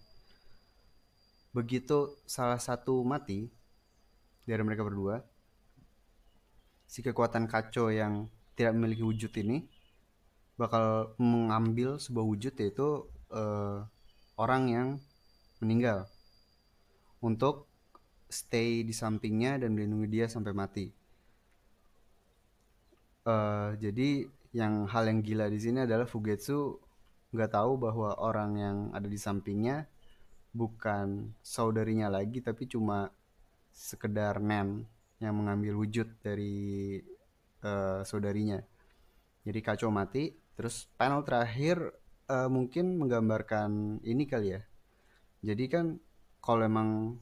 [1.54, 3.46] begitu salah satu mati
[4.44, 5.24] dari mereka berdua,
[6.84, 9.66] si kekuatan kacau yang tidak memiliki wujud ini
[10.54, 13.82] bakal mengambil sebuah wujud yaitu uh,
[14.38, 14.88] orang yang
[15.58, 16.06] meninggal
[17.18, 17.66] untuk
[18.30, 20.86] stay di sampingnya dan melindungi dia sampai mati.
[23.24, 26.78] Uh, jadi yang hal yang gila di sini adalah Fugetsu
[27.34, 29.90] nggak tahu bahwa orang yang ada di sampingnya
[30.54, 33.10] bukan saudarinya lagi tapi cuma
[33.74, 34.86] sekedar Nen
[35.18, 37.02] yang mengambil wujud dari
[37.66, 38.62] uh, saudarinya.
[39.42, 40.30] Jadi kacau mati.
[40.54, 41.82] Terus panel terakhir
[42.30, 44.62] uh, mungkin menggambarkan ini kali ya.
[45.42, 45.98] Jadi kan
[46.38, 47.18] kalau emang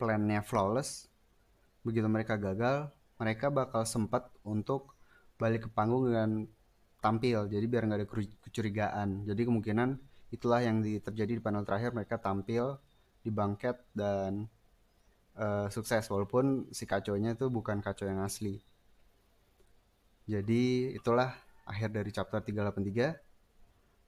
[0.00, 1.12] plannya flawless,
[1.84, 2.88] begitu mereka gagal,
[3.20, 4.96] mereka bakal sempat untuk
[5.36, 6.48] balik ke panggung dengan
[7.00, 8.08] tampil jadi biar nggak ada
[8.42, 9.88] kecurigaan jadi kemungkinan
[10.32, 12.80] itulah yang terjadi di panel terakhir mereka tampil
[13.22, 14.50] di bangket dan
[15.36, 18.60] uh, sukses walaupun si kaconya itu bukan kacau yang asli.
[20.26, 21.30] Jadi itulah
[21.68, 23.14] akhir dari chapter 383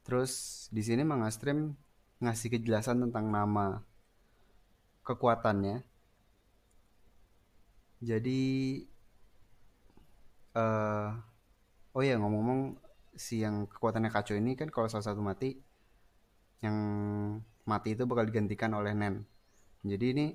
[0.02, 1.76] terus di sini Mang Astrim
[2.18, 3.84] ngasih kejelasan tentang nama
[5.06, 5.84] kekuatannya.
[7.98, 8.40] Jadi
[10.54, 11.10] uh,
[11.94, 12.78] oh ya ngomong-ngomong
[13.18, 15.58] si yang kekuatannya kacau ini kan kalau salah satu mati
[16.62, 16.76] yang
[17.66, 19.22] mati itu bakal digantikan oleh Nen.
[19.86, 20.26] Jadi ini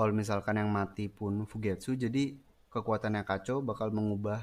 [0.00, 2.32] kalau misalkan yang mati pun Fugetsu jadi
[2.72, 4.40] kekuatannya kacau bakal mengubah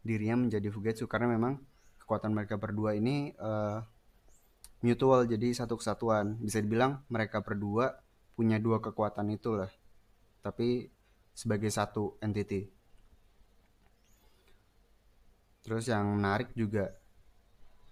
[0.00, 1.60] dirinya menjadi Fugetsu karena memang
[2.00, 3.84] kekuatan mereka berdua ini uh,
[4.80, 8.00] mutual jadi satu kesatuan bisa dibilang mereka berdua
[8.32, 9.68] punya dua kekuatan itulah
[10.40, 10.92] tapi
[11.34, 12.68] sebagai satu entity.
[15.64, 16.92] Terus yang menarik juga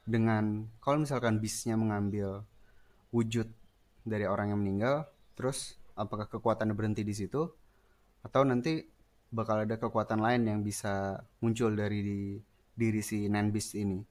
[0.05, 2.45] dengan kalau misalkan bisnya mengambil
[3.09, 3.49] wujud
[4.05, 7.47] dari orang yang meninggal terus apakah kekuatannya berhenti di situ
[8.27, 8.83] atau nanti
[9.33, 12.21] bakal ada kekuatan lain yang bisa muncul dari di,
[12.77, 14.05] diri si Nanbis ini.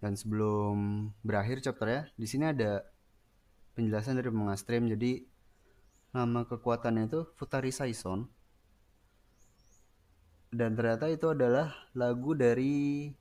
[0.00, 2.80] Dan sebelum berakhir chapter ya di sini ada
[3.76, 5.20] penjelasan dari Mengastream jadi
[6.16, 8.24] nama kekuatannya itu Futari Saison.
[10.50, 13.12] Dan ternyata itu adalah lagu dari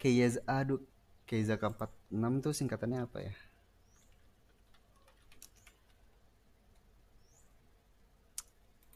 [0.00, 0.80] Keiza aduh
[1.28, 3.34] Keiza ke-46 tuh singkatannya apa ya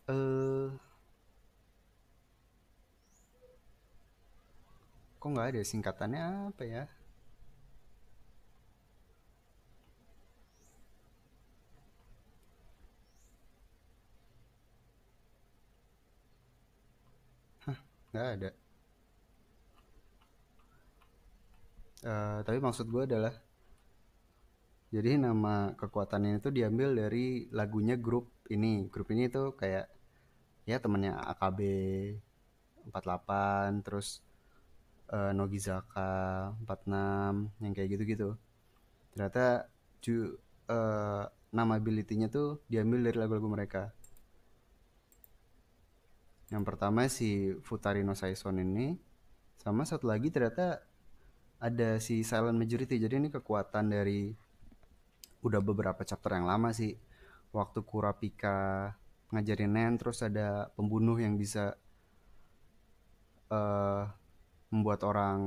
[0.09, 0.69] eh
[5.21, 6.25] kok nggak ada singkatannya?
[6.53, 6.83] Apa ya?
[18.13, 18.51] Nggak ada.
[22.05, 23.33] Uh, tapi maksud gue adalah
[24.95, 27.27] jadi nama kekuatannya itu diambil dari
[27.59, 28.75] lagunya grup ini.
[28.93, 29.85] Grup ini tuh kayak
[30.65, 31.61] ya temennya AKB
[32.89, 34.21] 48 terus
[35.13, 38.31] uh, Nogizaka 46 yang kayak gitu-gitu.
[39.13, 39.69] Ternyata
[40.01, 40.37] ju
[40.69, 43.83] uh, nama ability-nya tuh diambil dari lagu-lagu mereka.
[46.53, 48.97] Yang pertama si Futari no Saison ini
[49.57, 50.85] sama satu lagi ternyata
[51.63, 53.01] ada si Silent Majority.
[53.01, 54.29] Jadi ini kekuatan dari
[55.41, 56.93] udah beberapa chapter yang lama sih.
[57.55, 58.91] Waktu Kurapika
[59.33, 61.77] ngajarin Nen terus ada pembunuh yang bisa
[63.49, 64.05] uh,
[64.69, 65.41] membuat orang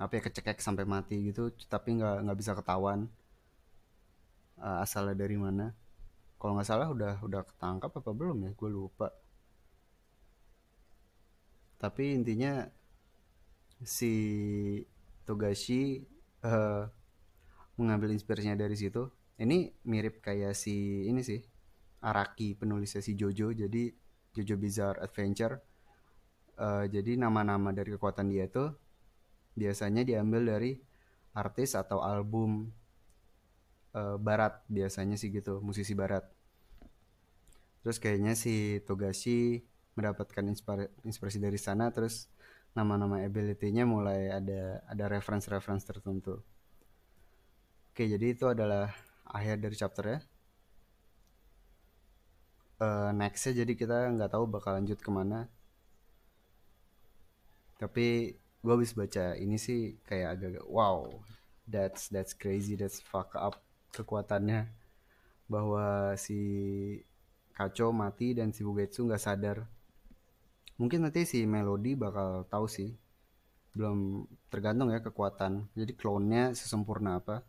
[0.00, 3.08] apa ya kecekek sampai mati gitu tapi nggak nggak bisa ketahuan
[4.60, 5.72] uh, asalnya dari mana.
[6.40, 8.50] Kalau nggak salah udah udah ketangkap apa belum ya?
[8.56, 9.12] Gue lupa.
[11.80, 12.68] Tapi intinya
[13.80, 14.12] si
[15.24, 16.04] Togashi
[16.44, 16.84] uh,
[17.80, 19.08] mengambil inspirasinya dari situ.
[19.40, 21.40] Ini mirip kayak si ini sih
[22.00, 23.92] Araki penulisnya si Jojo jadi
[24.36, 25.60] Jojo Bizarre Adventure
[26.56, 28.72] uh, jadi nama-nama dari kekuatan dia tuh
[29.56, 30.80] biasanya diambil dari
[31.36, 32.72] artis atau album
[33.94, 36.24] uh, barat biasanya sih gitu musisi barat
[37.80, 39.64] terus kayaknya si Togashi
[39.96, 40.44] mendapatkan
[41.04, 42.28] inspirasi dari sana terus
[42.70, 46.38] nama-nama ability-nya mulai ada ada reference-reference tertentu.
[47.90, 48.94] Oke, jadi itu adalah
[49.26, 50.18] akhir dari chapter ya.
[52.80, 55.52] Uh, nextnya jadi kita nggak tahu bakal lanjut ke mana.
[57.76, 61.04] Tapi gue habis baca ini sih kayak agak wow,
[61.68, 63.60] that's that's crazy, that's fuck up
[63.92, 64.72] kekuatannya.
[65.44, 66.40] Bahwa si
[67.52, 69.68] Kaco mati dan si Bugetsu nggak sadar.
[70.80, 72.96] Mungkin nanti si Melody bakal tahu sih.
[73.76, 75.68] Belum tergantung ya kekuatan.
[75.76, 77.44] Jadi klonnya sesempurna apa.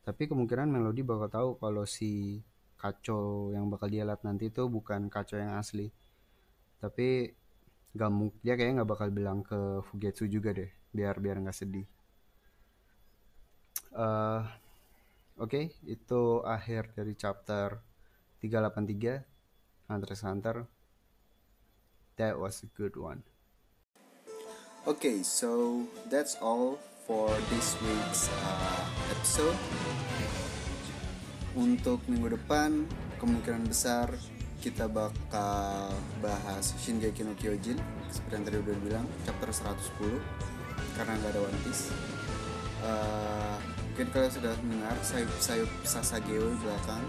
[0.00, 2.40] Tapi kemungkinan Melody bakal tahu kalau si
[2.80, 5.92] kacau yang bakal dia lihat nanti itu bukan kacau yang asli
[6.80, 7.36] tapi
[7.92, 8.10] gak
[8.40, 11.84] dia kayaknya nggak bakal bilang ke Fugetsu juga deh biar biar nggak sedih
[13.92, 14.48] uh,
[15.36, 17.78] oke okay, itu akhir dari chapter
[18.40, 20.56] 383 Hunter x Hunter
[22.20, 23.24] that was a good one.
[24.86, 26.76] Okay, so that's all
[27.08, 29.56] for this week's uh, episode.
[31.58, 32.86] Untuk minggu depan,
[33.18, 34.06] kemungkinan besar
[34.62, 35.90] kita bakal
[36.22, 37.74] bahas Shingeki no Kyojin
[38.06, 40.14] seperti yang tadi udah bilang chapter 110
[40.94, 41.90] karena nggak ada One Piece.
[42.86, 43.58] Uh,
[43.90, 47.02] mungkin kalian sudah mendengar sayup-sayup Sasageo belakang.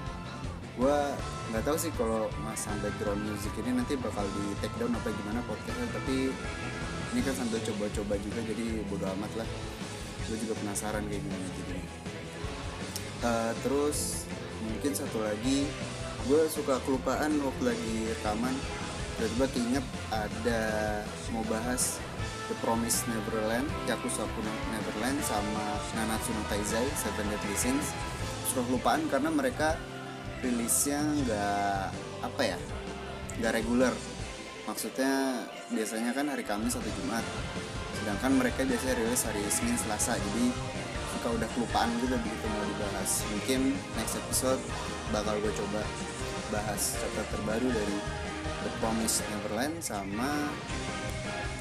[0.74, 0.98] Gue
[1.54, 5.44] nggak tahu sih kalau masang background music ini nanti bakal di take down apa gimana
[5.46, 6.34] podcastnya tapi
[7.14, 9.48] ini kan sambil coba-coba juga jadi bodo amat lah.
[10.26, 12.01] Gue juga penasaran kayak gimana jadi
[13.26, 14.26] uh, terus
[14.62, 15.66] mungkin satu lagi
[16.30, 18.54] gue suka kelupaan waktu lagi rekaman.
[19.18, 20.62] Tiba-tiba keinget ada
[21.30, 22.02] mau bahas
[22.50, 24.26] The Promise Neverland, Yakuza
[24.74, 27.94] Neverland sama Nanatsu no Taizai Seven Deadly Sins.
[28.50, 29.78] Suka kelupaan karena mereka
[30.42, 31.86] rilisnya nggak
[32.26, 32.58] apa ya
[33.38, 33.94] nggak reguler.
[34.66, 37.26] Maksudnya biasanya kan hari Kamis atau Jumat.
[38.02, 40.18] Sedangkan mereka biasanya rilis hari Senin Selasa.
[40.18, 40.46] Jadi
[41.22, 43.22] suka udah kelupaan gitu begitu mau dibahas.
[43.30, 44.58] Mungkin next episode
[45.14, 45.86] bakal gue coba
[46.50, 47.98] bahas chapter terbaru dari
[48.66, 50.50] The Promise Neverland sama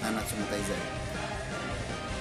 [0.00, 0.72] anak Sumataiza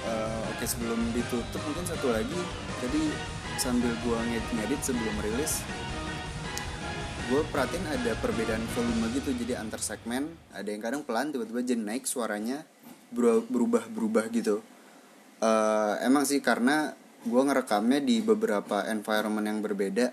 [0.04, 2.36] uh, oke okay, sebelum ditutup mungkin satu lagi.
[2.84, 3.08] Jadi
[3.56, 5.64] sambil gue ngedit-ngedit sebelum rilis
[7.32, 9.32] gue perhatiin ada perbedaan volume gitu.
[9.32, 12.68] Jadi antar segmen ada yang kadang pelan tiba-tiba jadi naik suaranya
[13.16, 14.60] berubah berubah gitu.
[15.40, 20.06] Uh, emang sih karena gue ngerekamnya di beberapa environment yang berbeda.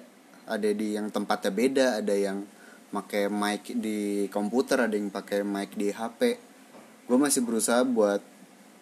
[0.47, 2.47] Ada di yang tempatnya beda ada yang
[2.87, 6.47] pakai mic di komputer ada yang pakai mic di HP
[7.07, 8.19] gue masih berusaha buat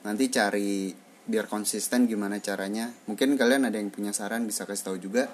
[0.02, 0.90] nanti cari
[1.26, 2.90] biar konsisten gimana caranya.
[3.06, 5.30] Mungkin kalian ada yang punya saran bisa kasih tahu juga.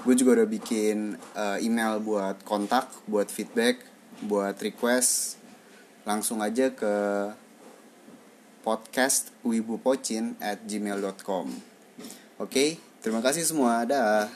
[0.00, 3.84] Gue juga udah bikin uh, email buat kontak buat feedback
[4.24, 5.36] buat request.
[6.08, 6.94] Langsung aja ke
[8.64, 11.71] podcast wibupocin at gmail.com
[12.42, 13.86] oke terima kasih semua.
[13.86, 14.26] Dah